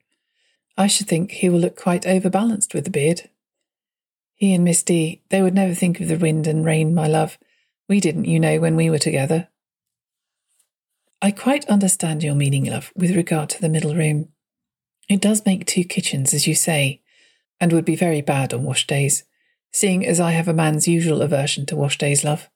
I 0.78 0.88
should 0.88 1.08
think 1.08 1.32
he 1.32 1.50
will 1.50 1.60
look 1.60 1.76
quite 1.76 2.08
overbalanced 2.08 2.74
with 2.74 2.86
the 2.86 2.90
beard. 2.90 3.30
He 4.36 4.54
and 4.54 4.64
Miss 4.64 4.82
D, 4.82 5.22
they 5.30 5.42
would 5.42 5.54
never 5.54 5.74
think 5.74 6.00
of 6.00 6.08
the 6.08 6.18
wind 6.18 6.48
and 6.48 6.66
rain, 6.66 6.96
my 6.96 7.08
love. 7.08 7.38
We 7.90 8.00
didn't, 8.00 8.26
you 8.26 8.40
know, 8.40 8.60
when 8.60 8.78
we 8.78 8.90
were 8.90 8.98
together. 8.98 9.50
I 11.22 11.32
quite 11.32 11.66
understand 11.66 12.24
your 12.24 12.36
meaning, 12.36 12.64
love, 12.66 12.94
with 12.96 13.16
regard 13.16 13.50
to 13.50 13.62
the 13.62 13.68
middle 13.68 13.94
room. 13.94 14.30
It 15.10 15.22
does 15.22 15.46
make 15.46 15.66
two 15.66 15.84
kitchens, 15.84 16.34
as 16.34 16.46
you 16.46 16.54
say, 16.54 17.02
and 17.60 17.74
would 17.74 17.86
be 17.86 17.96
very 17.96 18.22
bad 18.22 18.54
on 18.54 18.64
wash 18.64 18.86
days, 18.86 19.24
seeing 19.72 20.06
as 20.06 20.20
I 20.20 20.32
have 20.32 20.48
a 20.48 20.54
man's 20.54 20.88
usual 20.88 21.24
aversion 21.24 21.66
to 21.66 21.76
wash 21.76 21.98
days, 21.98 22.24
love. 22.24 22.48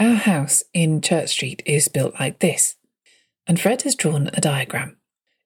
Our 0.00 0.14
house 0.14 0.64
in 0.72 1.02
Church 1.02 1.30
Street 1.30 1.62
is 1.66 1.88
built 1.88 2.18
like 2.18 2.40
this, 2.40 2.76
and 3.46 3.60
Fred 3.60 3.82
has 3.82 3.94
drawn 3.94 4.30
a 4.32 4.40
diagram. 4.40 4.96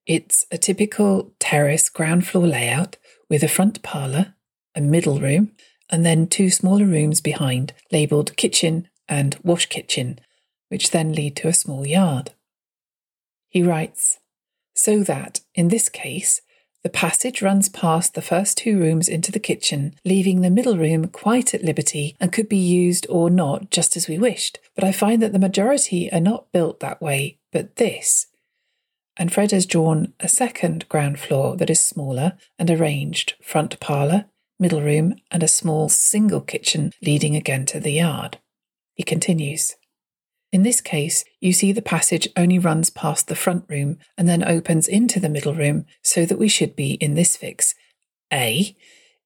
It's 0.07 0.47
a 0.51 0.57
typical 0.57 1.35
terrace 1.39 1.91
ground 1.91 2.27
floor 2.27 2.47
layout 2.47 2.97
with 3.29 3.43
a 3.43 3.49
front 3.49 3.83
parlour, 3.83 4.35
a 4.75 4.81
middle 4.81 5.21
room, 5.21 5.53
and 5.91 6.07
then 6.07 6.27
two 6.27 6.49
smaller 6.49 6.87
rooms 6.87 7.21
behind, 7.21 7.75
labelled 7.93 8.37
kitchen 8.37 8.89
and 9.09 9.37
wash 9.43 9.67
kitchen, 9.67 10.19
which 10.69 10.93
then 10.93 11.13
lead 11.13 11.37
to 11.37 11.49
a 11.49 11.53
small 11.53 11.87
yard. 11.87 12.31
He 13.49 13.63
writes, 13.63 14.19
so 14.79 15.03
that, 15.03 15.41
in 15.57 15.69
this 15.69 15.89
case, 15.89 16.41
the 16.85 16.89
passage 16.89 17.43
runs 17.43 17.69
past 17.69 18.15
the 18.15 18.23
first 18.23 18.57
two 18.57 18.79
rooms 18.79 19.09
into 19.09 19.33
the 19.33 19.41
kitchen, 19.41 19.97
leaving 20.05 20.41
the 20.41 20.51
middle 20.51 20.79
room 20.79 21.09
quite 21.09 21.53
at 21.53 21.65
liberty 21.65 22.15
and 22.21 22.33
could 22.33 22.49
be 22.49 22.57
used 22.57 23.05
or 23.11 23.29
not 23.29 23.71
just 23.71 23.97
as 23.97 24.07
we 24.07 24.19
wished. 24.19 24.61
But 24.77 24.85
I 24.85 24.93
find 24.93 25.21
that 25.21 25.33
the 25.33 25.41
majority 25.41 26.11
are 26.13 26.21
not 26.21 26.53
built 26.53 26.79
that 26.79 27.03
way, 27.03 27.39
but 27.51 27.75
this. 27.75 28.29
And 29.17 29.33
Fred 29.33 29.51
has 29.51 29.67
drawn 29.67 30.13
a 30.21 30.29
second 30.29 30.89
ground 30.89 31.19
floor 31.19 31.57
that 31.57 31.71
is 31.71 31.81
smaller 31.81 32.35
and 32.57 32.71
arranged 32.71 33.35
front 33.43 33.81
parlour, 33.81 34.27
middle 34.61 34.81
room, 34.81 35.17
and 35.33 35.43
a 35.43 35.49
small 35.49 35.89
single 35.89 36.41
kitchen 36.41 36.93
leading 37.03 37.35
again 37.35 37.67
to 37.67 37.81
the 37.81 37.95
yard. 37.95 38.39
He 38.95 39.03
continues. 39.03 39.75
In 40.51 40.63
this 40.63 40.81
case, 40.81 41.25
you 41.41 41.53
see 41.53 41.73
the 41.73 41.83
passage 41.83 42.29
only 42.37 42.59
runs 42.59 42.89
past 42.89 43.29
the 43.29 43.37
front 43.37 43.65
room 43.69 43.99
and 44.17 44.29
then 44.29 44.43
opens 44.43 44.89
into 44.89 45.21
the 45.21 45.29
middle 45.29 45.55
room, 45.55 45.85
so 46.03 46.25
that 46.25 46.39
we 46.39 46.49
should 46.49 46.75
be 46.75 46.93
in 46.95 47.15
this 47.15 47.37
fix. 47.37 47.75
A. 48.33 48.75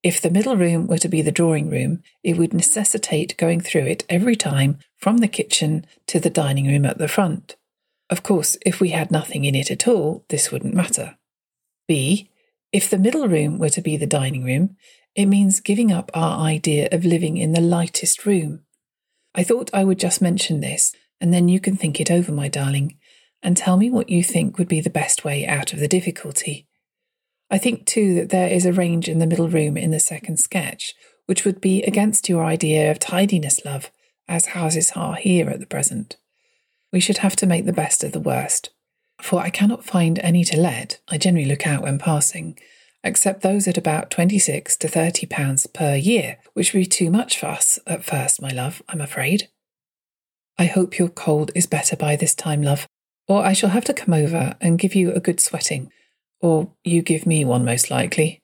If 0.03 0.21
the 0.21 0.31
middle 0.31 0.57
room 0.57 0.89
were 0.89 0.99
to 0.99 1.09
be 1.09 1.23
the 1.23 1.31
drawing 1.31 1.71
room, 1.71 2.03
it 2.25 2.37
would 2.37 2.53
necessitate 2.53 3.37
going 3.37 3.61
through 3.61 3.87
it 3.87 4.05
every 4.09 4.35
time 4.35 4.79
from 4.99 5.19
the 5.19 5.29
kitchen 5.29 5.87
to 6.09 6.19
the 6.19 6.31
dining 6.31 6.67
room 6.67 6.85
at 6.85 6.99
the 6.99 7.07
front. 7.07 7.55
Of 8.11 8.25
course, 8.25 8.57
if 8.67 8.81
we 8.81 8.91
had 8.91 9.13
nothing 9.13 9.45
in 9.45 9.55
it 9.55 9.71
at 9.71 9.87
all, 9.87 10.25
this 10.29 10.51
wouldn't 10.51 10.75
matter. 10.75 11.19
B. 11.87 12.31
If 12.73 12.91
the 12.91 12.99
middle 12.99 13.29
room 13.29 13.59
were 13.59 13.69
to 13.69 13.81
be 13.81 13.97
the 13.97 14.07
dining 14.07 14.45
room, 14.45 14.77
it 15.15 15.27
means 15.27 15.61
giving 15.61 15.93
up 15.93 16.11
our 16.15 16.41
idea 16.41 16.89
of 16.91 17.05
living 17.05 17.37
in 17.37 17.53
the 17.53 17.61
lightest 17.61 18.27
room. 18.27 18.65
I 19.35 19.45
thought 19.45 19.71
I 19.73 19.85
would 19.85 19.99
just 19.99 20.21
mention 20.21 20.61
this 20.61 20.95
and 21.23 21.33
then 21.33 21.49
you 21.49 21.61
can 21.61 21.77
think 21.77 22.01
it 22.01 22.11
over, 22.11 22.33
my 22.33 22.49
darling, 22.49 22.99
and 23.45 23.57
tell 23.57 23.77
me 23.77 23.89
what 23.89 24.11
you 24.11 24.25
think 24.25 24.59
would 24.59 24.69
be 24.69 24.81
the 24.81 24.91
best 24.91 25.25
way 25.25 25.47
out 25.47 25.73
of 25.73 25.79
the 25.79 25.87
difficulty. 25.87 26.67
I 27.49 27.59
think, 27.59 27.87
too, 27.87 28.15
that 28.17 28.31
there 28.31 28.49
is 28.49 28.67
a 28.67 28.73
range 28.73 29.09
in 29.09 29.21
the 29.21 29.27
middle 29.27 29.49
room 29.49 29.77
in 29.77 29.93
the 29.93 30.01
second 30.01 30.39
sketch, 30.39 30.95
which 31.27 31.45
would 31.45 31.61
be 31.61 31.83
against 31.85 32.29
your 32.29 32.45
idea 32.45 32.91
of 32.91 32.99
tidiness, 32.99 33.65
love, 33.65 33.93
as 34.27 34.47
houses 34.47 34.93
are 34.97 35.15
here 35.15 35.49
at 35.49 35.61
the 35.61 35.67
present. 35.67 36.17
We 36.93 36.99
should 36.99 37.19
have 37.19 37.37
to 37.37 37.47
make 37.47 37.67
the 37.67 37.73
best 37.73 38.03
of 38.03 38.11
the 38.11 38.21
worst. 38.21 38.71
For 39.21 39.41
I 39.41 39.51
cannot 39.51 39.85
find 39.85 40.19
any 40.19 40.43
to 40.45 40.59
let, 40.59 41.01
I 41.09 41.19
generally 41.19 41.47
look 41.47 41.67
out 41.69 41.83
when 41.83 41.99
passing, 41.99 42.59
except 43.05 43.43
those 43.43 43.69
at 43.69 43.79
about 43.79 44.11
twenty 44.11 44.41
six 44.41 44.77
to 44.79 44.89
thirty 44.89 45.27
pounds 45.27 45.69
per 45.69 45.95
year, 45.95 46.39
which 46.55 46.73
would 46.73 46.81
be 46.81 46.87
too 46.87 47.11
much 47.11 47.39
for 47.39 47.47
us 47.47 47.79
at 47.87 48.03
first, 48.03 48.43
my 48.43 48.51
love, 48.51 48.83
I'm 48.89 49.01
afraid. 49.01 49.49
I 50.59 50.67
hope 50.67 50.99
your 50.99 51.09
cold 51.09 51.51
is 51.55 51.67
better 51.67 51.97
by 51.97 52.17
this 52.17 52.35
time, 52.35 52.62
love, 52.62 52.87
or 53.27 53.45
I 53.45 53.53
shall 53.53 53.71
have 53.71 53.85
to 53.87 53.95
come 53.95 54.15
over 54.15 54.55
and 54.61 54.79
give 54.79 54.95
you 54.95 55.12
a 55.12 55.21
good 55.21 55.41
sweating, 55.41 55.91
or 56.41 56.73
you 56.85 57.03
give 57.03 57.27
me 57.27 57.45
one 57.45 57.65
most 57.65 57.91
likely. 57.91 58.41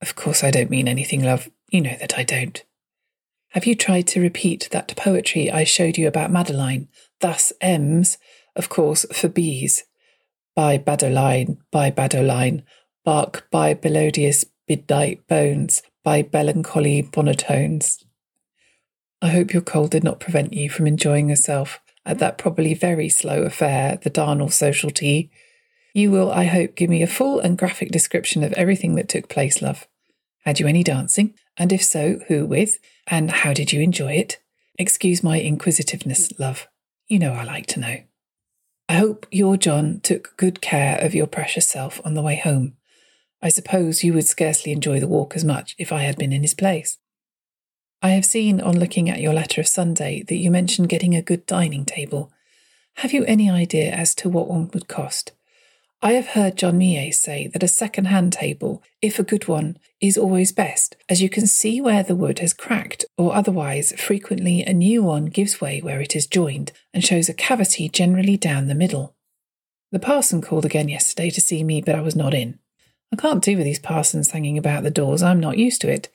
Of 0.00 0.14
course, 0.14 0.44
I 0.44 0.50
don't 0.50 0.70
mean 0.70 0.88
anything, 0.88 1.22
love. 1.22 1.50
You 1.70 1.80
know 1.80 1.96
that 2.00 2.18
I 2.18 2.22
don't. 2.22 2.62
Have 3.52 3.66
you 3.66 3.74
tried 3.74 4.06
to 4.08 4.20
repeat 4.20 4.68
that 4.70 4.94
poetry 4.96 5.50
I 5.50 5.64
showed 5.64 5.98
you 5.98 6.06
about 6.06 6.30
Madeline? 6.30 6.88
Thus 7.20 7.52
M's, 7.60 8.18
of 8.54 8.68
course, 8.68 9.06
for 9.12 9.28
bees. 9.28 9.84
By 10.54 10.78
Badoline, 10.78 11.58
by 11.70 11.90
Badoline, 11.90 12.62
bark 13.04 13.48
by 13.50 13.74
Belodious 13.74 14.44
midnight 14.68 15.26
bones, 15.26 15.82
by 16.04 16.28
melancholy 16.32 17.02
bonotones. 17.02 18.04
I 19.20 19.28
hope 19.28 19.52
your 19.52 19.62
cold 19.62 19.90
did 19.90 20.04
not 20.04 20.20
prevent 20.20 20.52
you 20.52 20.70
from 20.70 20.86
enjoying 20.86 21.28
yourself 21.28 21.80
at 22.06 22.18
that 22.20 22.38
probably 22.38 22.72
very 22.74 23.08
slow 23.08 23.42
affair, 23.42 23.98
the 24.02 24.10
Darnall 24.10 24.52
social 24.52 24.90
tea. 24.90 25.30
You 25.92 26.10
will, 26.10 26.30
I 26.30 26.44
hope, 26.44 26.76
give 26.76 26.88
me 26.88 27.02
a 27.02 27.06
full 27.06 27.40
and 27.40 27.58
graphic 27.58 27.90
description 27.90 28.44
of 28.44 28.52
everything 28.52 28.94
that 28.94 29.08
took 29.08 29.28
place, 29.28 29.60
love. 29.60 29.86
Had 30.44 30.60
you 30.60 30.66
any 30.66 30.84
dancing? 30.84 31.34
And 31.56 31.72
if 31.72 31.82
so, 31.82 32.20
who 32.28 32.46
with? 32.46 32.78
And 33.06 33.30
how 33.30 33.52
did 33.52 33.72
you 33.72 33.80
enjoy 33.80 34.12
it? 34.12 34.38
Excuse 34.78 35.24
my 35.24 35.40
inquisitiveness, 35.40 36.32
love. 36.38 36.68
You 37.08 37.18
know 37.18 37.32
I 37.32 37.42
like 37.42 37.66
to 37.66 37.80
know. 37.80 37.96
I 38.88 38.94
hope 38.94 39.26
your 39.30 39.56
John 39.56 40.00
took 40.00 40.36
good 40.36 40.60
care 40.60 40.98
of 40.98 41.14
your 41.14 41.26
precious 41.26 41.68
self 41.68 42.00
on 42.04 42.14
the 42.14 42.22
way 42.22 42.36
home. 42.36 42.74
I 43.42 43.48
suppose 43.50 44.02
you 44.02 44.14
would 44.14 44.26
scarcely 44.26 44.72
enjoy 44.72 45.00
the 45.00 45.08
walk 45.08 45.36
as 45.36 45.44
much 45.44 45.74
if 45.78 45.92
I 45.92 46.02
had 46.02 46.16
been 46.16 46.32
in 46.32 46.42
his 46.42 46.54
place. 46.54 46.96
I 48.00 48.10
have 48.10 48.24
seen 48.24 48.60
on 48.60 48.78
looking 48.78 49.10
at 49.10 49.20
your 49.20 49.34
letter 49.34 49.60
of 49.60 49.66
Sunday 49.66 50.22
that 50.28 50.36
you 50.36 50.52
mentioned 50.52 50.88
getting 50.88 51.16
a 51.16 51.22
good 51.22 51.44
dining 51.46 51.84
table. 51.84 52.30
Have 52.96 53.12
you 53.12 53.24
any 53.24 53.50
idea 53.50 53.90
as 53.90 54.14
to 54.16 54.28
what 54.28 54.46
one 54.46 54.70
would 54.72 54.86
cost? 54.86 55.32
I 56.00 56.12
have 56.12 56.28
heard 56.28 56.56
John 56.56 56.78
Millet 56.78 57.14
say 57.14 57.48
that 57.48 57.64
a 57.64 57.68
second-hand 57.68 58.32
table, 58.32 58.84
if 59.02 59.18
a 59.18 59.24
good 59.24 59.48
one, 59.48 59.78
is 60.00 60.16
always 60.16 60.52
best, 60.52 60.94
as 61.08 61.20
you 61.20 61.28
can 61.28 61.48
see 61.48 61.80
where 61.80 62.04
the 62.04 62.14
wood 62.14 62.38
has 62.38 62.54
cracked, 62.54 63.04
or 63.16 63.34
otherwise, 63.34 63.92
frequently 63.98 64.62
a 64.62 64.72
new 64.72 65.02
one 65.02 65.26
gives 65.26 65.60
way 65.60 65.80
where 65.80 66.00
it 66.00 66.14
is 66.14 66.28
joined 66.28 66.70
and 66.94 67.04
shows 67.04 67.28
a 67.28 67.34
cavity 67.34 67.88
generally 67.88 68.36
down 68.36 68.68
the 68.68 68.76
middle. 68.76 69.16
The 69.90 69.98
parson 69.98 70.40
called 70.40 70.64
again 70.64 70.88
yesterday 70.88 71.30
to 71.30 71.40
see 71.40 71.64
me, 71.64 71.80
but 71.80 71.96
I 71.96 72.00
was 72.00 72.14
not 72.14 72.32
in. 72.32 72.60
I 73.12 73.16
can't 73.16 73.42
do 73.42 73.56
with 73.56 73.64
these 73.64 73.80
parsons 73.80 74.30
hanging 74.30 74.56
about 74.56 74.84
the 74.84 74.92
doors, 74.92 75.20
I'm 75.20 75.40
not 75.40 75.58
used 75.58 75.80
to 75.80 75.90
it. 75.90 76.08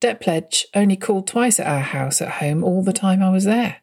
Depledge 0.00 0.64
only 0.74 0.96
called 0.96 1.26
twice 1.26 1.58
at 1.58 1.66
our 1.66 1.80
house 1.80 2.20
at 2.20 2.34
home 2.34 2.62
all 2.62 2.82
the 2.82 2.92
time 2.92 3.22
I 3.22 3.30
was 3.30 3.44
there. 3.44 3.78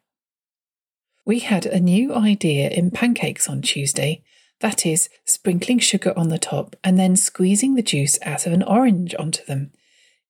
We 1.25 1.39
had 1.39 1.65
a 1.65 1.79
new 1.79 2.13
idea 2.13 2.69
in 2.69 2.91
pancakes 2.91 3.49
on 3.49 3.61
Tuesday, 3.61 4.23
that 4.61 4.85
is, 4.85 5.09
sprinkling 5.25 5.79
sugar 5.79 6.13
on 6.15 6.29
the 6.29 6.37
top 6.37 6.75
and 6.83 6.97
then 6.97 7.15
squeezing 7.15 7.75
the 7.75 7.81
juice 7.81 8.17
out 8.21 8.45
of 8.45 8.53
an 8.53 8.63
orange 8.63 9.13
onto 9.17 9.43
them. 9.45 9.71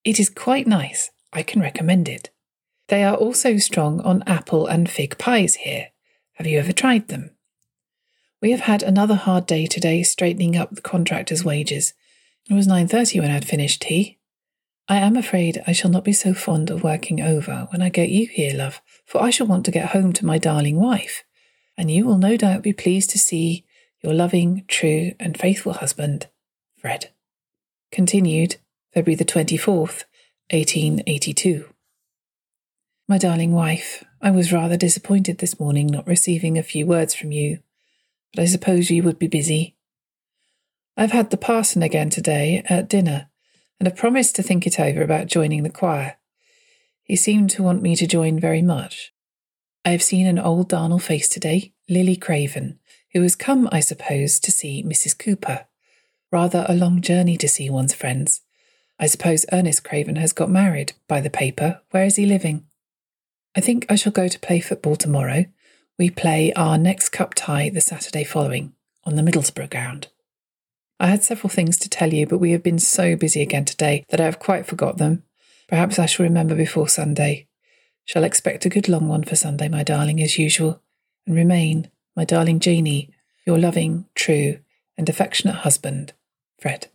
It 0.04 0.20
is 0.20 0.30
quite 0.30 0.68
nice. 0.68 1.12
I 1.34 1.44
can 1.44 1.62
recommend 1.62 2.08
it. 2.08 2.30
They 2.88 3.04
are 3.04 3.16
also 3.16 3.58
strong 3.58 4.00
on 4.02 4.24
apple 4.26 4.68
and 4.68 4.90
fig 4.90 5.18
pies 5.18 5.56
here. 5.56 5.90
Have 6.34 6.48
you 6.48 6.60
ever 6.60 6.72
tried 6.72 7.10
them? 7.10 7.32
We 8.42 8.52
have 8.52 8.62
had 8.62 8.84
another 8.84 9.16
hard 9.16 9.46
day 9.46 9.66
today 9.66 10.04
straightening 10.04 10.56
up 10.56 10.72
the 10.76 10.82
contractors' 10.82 11.44
wages. 11.44 11.94
It 12.50 12.54
was 12.54 12.68
9:30 12.68 13.20
when 13.20 13.32
I 13.32 13.36
had 13.36 13.48
finished 13.48 13.82
tea. 13.82 14.20
I 14.88 14.98
am 14.98 15.16
afraid 15.16 15.64
I 15.66 15.72
shall 15.72 15.90
not 15.90 16.04
be 16.04 16.14
so 16.14 16.34
fond 16.34 16.70
of 16.70 16.84
working 16.84 17.20
over 17.20 17.68
when 17.72 17.82
I 17.82 17.90
get 17.90 18.10
you 18.10 18.28
here, 18.28 18.56
love, 18.56 18.82
for 19.06 19.22
I 19.22 19.32
shall 19.32 19.48
want 19.48 19.66
to 19.66 19.72
get 19.72 19.90
home 19.90 20.14
to 20.14 20.26
my 20.26 20.38
darling 20.38 20.76
wife, 20.76 21.24
and 21.76 21.90
you 21.90 22.06
will 22.06 22.20
no 22.20 22.38
doubt 22.38 22.62
be 22.62 22.74
pleased 22.74 23.10
to 23.12 23.20
see 23.20 23.66
your 24.04 24.14
loving, 24.14 24.64
true, 24.68 25.14
and 25.20 25.40
faithful 25.40 25.74
husband, 25.74 26.28
Fred. 26.78 27.10
Continued 27.92 28.58
February 28.94 29.16
the 29.16 29.26
24th, 29.26 30.04
1882. 30.52 31.68
My 33.08 33.18
darling 33.18 33.52
wife, 33.54 34.04
I 34.22 34.30
was 34.30 34.54
rather 34.54 34.78
disappointed 34.78 35.40
this 35.40 35.60
morning 35.60 35.88
not 35.88 36.08
receiving 36.08 36.58
a 36.58 36.64
few 36.64 36.86
words 36.86 37.16
from 37.16 37.32
you, 37.32 37.60
but 38.34 38.44
I 38.44 38.46
suppose 38.46 38.92
you 38.92 39.02
would 39.02 39.18
be 39.18 39.28
busy. 39.28 39.76
I've 40.96 41.12
had 41.12 41.32
the 41.32 41.38
parson 41.38 41.82
again 41.82 42.12
today 42.12 42.64
at 42.70 42.88
dinner, 42.88 43.30
and 43.80 43.88
have 43.88 43.98
promised 43.98 44.36
to 44.36 44.44
think 44.44 44.66
it 44.66 44.80
over 44.80 45.02
about 45.02 45.28
joining 45.28 45.64
the 45.64 45.70
choir. 45.70 46.16
He 47.04 47.16
seemed 47.16 47.50
to 47.52 47.64
want 47.64 47.82
me 47.82 47.96
to 47.96 48.08
join 48.08 48.40
very 48.40 48.62
much. 48.62 49.14
I 49.84 49.90
have 49.90 50.02
seen 50.02 50.26
an 50.26 50.40
old 50.40 50.70
Darnall 50.70 51.02
face 51.02 51.30
today, 51.30 51.74
Lily 51.88 52.16
Craven, 52.16 52.80
who 53.14 53.22
has 53.22 53.36
come, 53.36 53.70
I 53.72 53.80
suppose, 53.80 54.40
to 54.40 54.52
see 54.52 54.84
Mrs. 54.84 55.18
Cooper. 55.18 55.66
Rather 56.32 56.66
a 56.68 56.76
long 56.76 57.02
journey 57.02 57.38
to 57.38 57.48
see 57.48 57.70
one's 57.70 57.94
friends. 57.94 58.42
I 59.00 59.08
suppose 59.08 59.46
Ernest 59.52 59.84
Craven 59.84 60.16
has 60.16 60.34
got 60.34 60.50
married, 60.50 60.94
by 61.08 61.22
the 61.22 61.30
paper. 61.30 61.82
Where 61.92 62.06
is 62.06 62.16
he 62.16 62.26
living? 62.26 62.66
I 63.56 63.62
think 63.62 63.86
I 63.90 63.96
shall 63.96 64.12
go 64.12 64.28
to 64.28 64.40
play 64.40 64.60
football 64.60 64.96
tomorrow. 64.96 65.46
We 65.98 66.10
play 66.10 66.52
our 66.54 66.78
next 66.78 67.10
cup 67.10 67.34
tie 67.36 67.70
the 67.70 67.82
Saturday 67.82 68.24
following, 68.24 68.74
on 69.04 69.16
the 69.16 69.22
Middlesbrough 69.22 69.70
ground. 69.70 70.08
I 71.00 71.08
had 71.08 71.24
several 71.24 71.50
things 71.50 71.78
to 71.80 71.90
tell 71.90 72.14
you, 72.14 72.26
but 72.26 72.38
we 72.38 72.52
have 72.52 72.64
been 72.64 72.80
so 72.80 73.18
busy 73.18 73.42
again 73.42 73.66
today 73.66 74.06
that 74.10 74.22
I 74.22 74.26
have 74.26 74.40
quite 74.40 74.66
forgot 74.66 74.98
them. 74.98 75.24
Perhaps 75.68 76.00
I 76.00 76.06
shall 76.06 76.24
remember 76.24 76.56
before 76.56 76.88
Sunday. 76.88 77.48
Shall 78.06 78.24
expect 78.24 78.66
a 78.66 78.70
good 78.70 78.88
long 78.88 79.10
one 79.10 79.24
for 79.24 79.36
Sunday, 79.36 79.68
my 79.68 79.84
darling, 79.84 80.22
as 80.22 80.38
usual, 80.38 80.82
and 81.28 81.36
remain 81.36 81.92
my 82.16 82.24
darling 82.24 82.60
Janie, 82.60 83.10
your 83.46 83.58
loving, 83.58 84.06
true, 84.16 84.60
and 84.98 85.10
affectionate 85.10 85.56
husband, 85.56 86.14
Fred. 86.60 86.88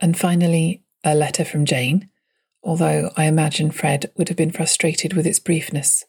And 0.00 0.16
finally, 0.16 0.82
a 1.04 1.14
letter 1.14 1.44
from 1.44 1.66
Jane, 1.66 2.08
although 2.66 3.12
I 3.16 3.26
imagine 3.26 3.70
Fred 3.70 4.10
would 4.16 4.28
have 4.28 4.36
been 4.36 4.50
frustrated 4.50 5.14
with 5.14 5.24
its 5.24 5.38
briefness. 5.38 6.02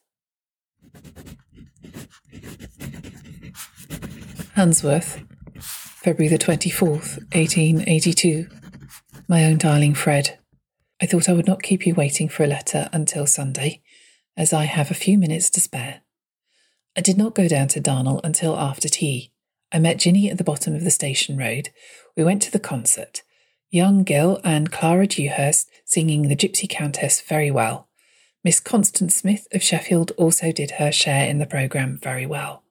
Handsworth, 4.55 5.23
February 5.61 6.35
the 6.35 6.43
24th, 6.43 7.19
1882. 7.35 8.49
My 9.27 9.45
own 9.45 9.59
darling 9.59 9.93
Fred, 9.93 10.39
I 10.99 11.05
thought 11.05 11.29
I 11.29 11.33
would 11.33 11.45
not 11.45 11.61
keep 11.61 11.85
you 11.85 11.93
waiting 11.93 12.27
for 12.27 12.43
a 12.43 12.47
letter 12.47 12.89
until 12.91 13.27
Sunday, 13.27 13.83
as 14.35 14.51
I 14.51 14.65
have 14.65 14.89
a 14.89 14.95
few 14.95 15.19
minutes 15.19 15.51
to 15.51 15.61
spare. 15.61 16.01
I 16.95 17.01
did 17.01 17.19
not 17.19 17.35
go 17.35 17.47
down 17.47 17.67
to 17.69 17.81
Darnall 17.81 18.19
until 18.23 18.57
after 18.57 18.89
tea. 18.89 19.31
I 19.71 19.77
met 19.77 19.99
Ginny 19.99 20.31
at 20.31 20.39
the 20.39 20.43
bottom 20.43 20.73
of 20.73 20.83
the 20.83 20.89
station 20.89 21.37
road. 21.37 21.69
We 22.15 22.23
went 22.23 22.41
to 22.43 22.51
the 22.51 22.59
concert. 22.59 23.21
Young 23.69 24.03
Gill 24.03 24.39
and 24.45 24.71
Clara 24.71 25.07
Dewhurst 25.07 25.69
singing 25.83 26.29
The 26.29 26.37
Gypsy 26.37 26.69
Countess 26.69 27.19
very 27.19 27.51
well. 27.51 27.89
Miss 28.43 28.61
Constance 28.61 29.17
Smith 29.17 29.45
of 29.51 29.61
Sheffield 29.61 30.11
also 30.17 30.53
did 30.53 30.71
her 30.71 30.91
share 30.91 31.27
in 31.27 31.39
the 31.39 31.45
programme 31.45 31.97
very 32.01 32.25
well. 32.25 32.63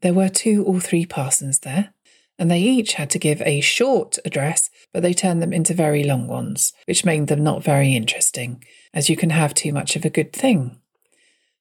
There 0.00 0.14
were 0.14 0.28
two 0.28 0.64
or 0.64 0.78
three 0.78 1.04
parsons 1.04 1.60
there, 1.60 1.92
and 2.38 2.48
they 2.48 2.60
each 2.60 2.94
had 2.94 3.10
to 3.10 3.18
give 3.18 3.42
a 3.42 3.60
short 3.60 4.16
address, 4.24 4.70
but 4.92 5.02
they 5.02 5.12
turned 5.12 5.42
them 5.42 5.52
into 5.52 5.74
very 5.74 6.04
long 6.04 6.28
ones, 6.28 6.72
which 6.86 7.04
made 7.04 7.26
them 7.26 7.42
not 7.42 7.64
very 7.64 7.96
interesting, 7.96 8.62
as 8.94 9.10
you 9.10 9.16
can 9.16 9.30
have 9.30 9.54
too 9.54 9.72
much 9.72 9.96
of 9.96 10.04
a 10.04 10.10
good 10.10 10.32
thing. 10.32 10.78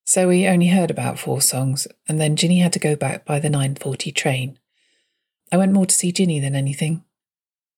So 0.04 0.28
we 0.28 0.48
only 0.48 0.68
heard 0.68 0.92
about 0.92 1.18
four 1.18 1.42
songs, 1.42 1.88
and 2.08 2.22
then 2.22 2.36
Ginny 2.36 2.60
had 2.60 2.74
to 2.74 2.80
go 2.80 2.96
back 2.96 3.26
by 3.26 3.40
the 3.40 3.50
9.40 3.50 4.14
train. 4.14 4.60
I 5.52 5.58
went 5.58 5.74
more 5.74 5.88
to 5.88 5.96
see 5.96 6.12
Ginny 6.12 6.40
than 6.40 6.56
anything. 6.56 7.04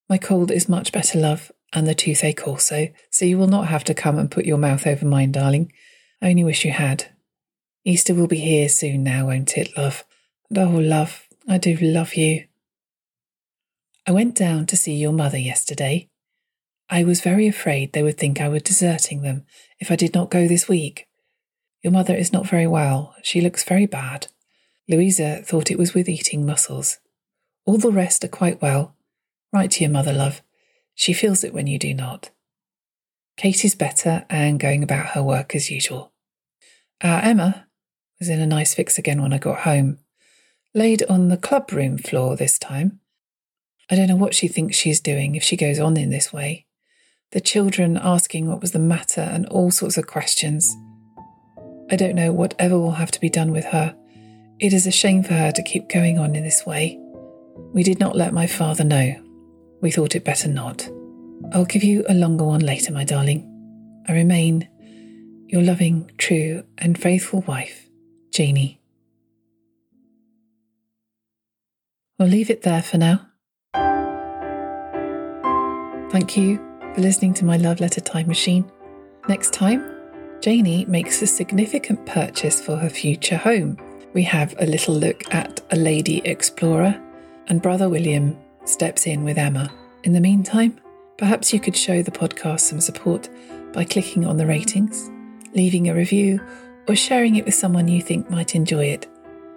My 0.10 0.18
cold 0.18 0.50
is 0.50 0.68
much 0.68 0.92
better, 0.92 1.20
love, 1.20 1.52
and 1.72 1.88
the 1.88 1.94
toothache 1.94 2.48
also, 2.48 2.88
so 3.12 3.26
you 3.26 3.38
will 3.38 3.48
not 3.48 3.68
have 3.68 3.84
to 3.86 3.94
come 3.94 4.18
and 4.18 4.32
put 4.32 4.46
your 4.46 4.58
mouth 4.58 4.88
over 4.88 5.06
mine, 5.06 5.32
darling. 5.32 5.72
I 6.22 6.32
only 6.32 6.44
wish 6.44 6.66
you 6.66 6.72
had. 6.72 7.14
Easter 7.86 8.16
will 8.16 8.28
be 8.28 8.40
here 8.40 8.68
soon 8.70 9.04
now, 9.04 9.28
won't 9.28 9.56
it, 9.58 9.78
love? 9.78 10.04
And 10.50 10.58
oh, 10.58 10.80
love, 10.80 11.28
I 11.48 11.60
do 11.60 11.78
love 11.78 12.16
you. 12.16 12.46
I 14.08 14.12
went 14.12 14.34
down 14.34 14.66
to 14.68 14.78
see 14.78 14.96
your 14.96 15.14
mother 15.14 15.38
yesterday. 15.38 16.10
I 16.90 17.04
was 17.04 17.22
very 17.22 17.48
afraid 17.48 17.94
they 17.94 18.02
would 18.02 18.18
think 18.18 18.42
I 18.42 18.50
were 18.50 18.60
deserting 18.60 19.22
them 19.22 19.46
if 19.80 19.92
I 19.92 19.96
did 19.96 20.16
not 20.16 20.32
go 20.32 20.48
this 20.48 20.68
week. 20.68 21.08
Your 21.84 21.94
mother 21.94 22.16
is 22.16 22.34
not 22.34 22.48
very 22.48 22.66
well. 22.66 23.14
She 23.22 23.42
looks 23.42 23.64
very 23.64 23.86
bad. 23.86 24.28
Louisa 24.88 25.44
thought 25.44 25.70
it 25.70 25.78
was 25.78 25.94
with 25.94 26.10
eating 26.10 26.48
mussels. 26.48 26.98
All 27.66 27.78
the 27.78 27.92
rest 27.92 28.24
are 28.24 28.30
quite 28.30 28.60
well. 28.60 28.96
Write 29.52 29.72
to 29.72 29.84
your 29.84 29.92
mother, 29.92 30.14
love. 30.14 30.42
She 30.96 31.14
feels 31.14 31.44
it 31.44 31.54
when 31.54 31.68
you 31.68 31.80
do 31.80 31.94
not. 31.94 32.30
Kate 33.38 33.64
is 33.64 33.74
better 33.74 34.26
and 34.30 34.60
going 34.60 34.84
about 34.84 35.12
her 35.12 35.24
work 35.24 35.56
as 35.56 35.72
usual. 35.72 36.12
Our 37.02 37.22
Emma 37.22 37.68
was 38.20 38.28
in 38.28 38.42
a 38.42 38.46
nice 38.46 38.74
fix 38.76 38.98
again 38.98 39.22
when 39.22 39.34
I 39.34 39.38
got 39.38 39.60
home. 39.60 40.00
Laid 40.76 41.04
on 41.10 41.30
the 41.30 41.38
club 41.38 41.72
room 41.72 41.98
floor 41.98 42.36
this 42.36 42.60
time. 42.60 43.00
I 43.90 43.96
don't 43.96 44.08
know 44.08 44.16
what 44.16 44.36
she 44.36 44.48
thinks 44.48 44.78
she's 44.78 45.00
doing 45.00 45.36
if 45.36 45.44
she 45.44 45.56
goes 45.56 45.80
on 45.80 45.98
in 45.98 46.10
this 46.10 46.32
way. 46.32 46.66
The 47.32 47.40
children 47.40 47.98
asking 47.98 48.48
what 48.48 48.62
was 48.62 48.72
the 48.72 48.80
matter 48.80 49.22
and 49.22 49.48
all 49.48 49.72
sorts 49.72 49.98
of 49.98 50.06
questions. 50.06 50.76
I 51.90 51.96
don't 51.96 52.16
know 52.16 52.32
whatever 52.32 52.78
will 52.78 52.92
have 52.92 53.12
to 53.12 53.22
be 53.22 53.30
done 53.30 53.52
with 53.52 53.66
her. 53.66 53.96
It 54.60 54.74
is 54.74 54.86
a 54.86 54.92
shame 54.92 55.24
for 55.24 55.34
her 55.34 55.52
to 55.54 55.64
keep 55.64 55.88
going 55.88 56.20
on 56.20 56.36
in 56.36 56.44
this 56.44 56.66
way. 56.66 57.00
We 57.74 57.84
did 57.84 58.00
not 58.00 58.16
let 58.16 58.34
my 58.34 58.46
father 58.46 58.84
know. 58.84 59.16
We 59.82 59.92
thought 59.92 60.16
it 60.16 60.26
better 60.26 60.50
not. 60.50 60.90
I'll 61.54 61.66
give 61.66 61.84
you 61.84 62.06
a 62.10 62.14
longer 62.14 62.44
one 62.44 62.62
later, 62.62 62.92
my 62.92 63.04
darling. 63.04 63.46
I 64.08 64.14
remain 64.14 64.68
your 65.48 65.62
loving, 65.62 66.12
true, 66.18 66.64
and 66.78 66.98
faithful 66.98 67.42
wife, 67.42 67.90
Janie. 68.32 68.82
We'll 72.18 72.28
leave 72.28 72.50
it 72.50 72.64
there 72.64 72.82
for 72.82 72.98
now. 72.98 73.26
Thank 76.12 76.36
you 76.36 76.58
for 76.94 77.02
listening 77.02 77.34
to 77.36 77.46
my 77.46 77.58
love 77.58 77.80
letter 77.80 78.02
time 78.02 78.28
machine. 78.28 78.70
Next 79.28 79.54
time, 79.54 79.90
Janie 80.42 80.86
makes 80.86 81.22
a 81.22 81.28
significant 81.28 82.06
purchase 82.06 82.62
for 82.62 82.76
her 82.76 82.90
future 82.90 83.38
home. 83.38 83.78
We 84.14 84.24
have 84.24 84.56
a 84.60 84.66
little 84.66 84.96
look 84.96 85.34
at 85.34 85.62
a 85.72 85.76
lady 85.76 86.22
explorer, 86.26 87.00
and 87.48 87.62
brother 87.62 87.90
William 87.90 88.38
steps 88.70 89.08
in 89.08 89.24
with 89.24 89.38
Emma. 89.38 89.72
In 90.04 90.14
the 90.14 90.22
meantime, 90.22 90.80
perhaps 91.18 91.52
you 91.52 91.60
could 91.60 91.76
show 91.76 92.02
the 92.02 92.12
podcast 92.12 92.62
some 92.62 92.80
support 92.80 93.30
by 93.74 93.84
clicking 93.84 94.26
on 94.26 94.38
the 94.38 94.46
ratings, 94.46 95.10
leaving 95.54 95.90
a 95.90 95.96
review, 95.96 96.40
or 96.88 96.96
sharing 96.96 97.36
it 97.36 97.46
with 97.46 97.54
someone 97.54 97.88
you 97.88 98.02
think 98.02 98.30
might 98.30 98.56
enjoy 98.56 98.86
it. 98.86 99.08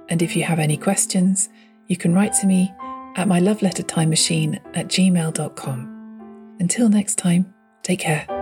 And 0.09 0.23
if 0.23 0.37
you 0.37 0.43
have 0.43 0.59
any 0.59 0.77
questions, 0.77 1.49
you 1.87 1.97
can 1.97 2.15
write 2.15 2.35
to 2.41 2.47
me 2.47 2.73
at 3.17 3.29
my 3.29 3.39
love 3.39 3.63
letter 3.63 3.83
time 3.83 4.11
machine 4.11 4.61
at 4.75 4.89
gmail.com. 4.89 6.57
Until 6.59 6.89
next 6.89 7.17
time, 7.17 7.55
take 7.83 8.01
care. 8.01 8.42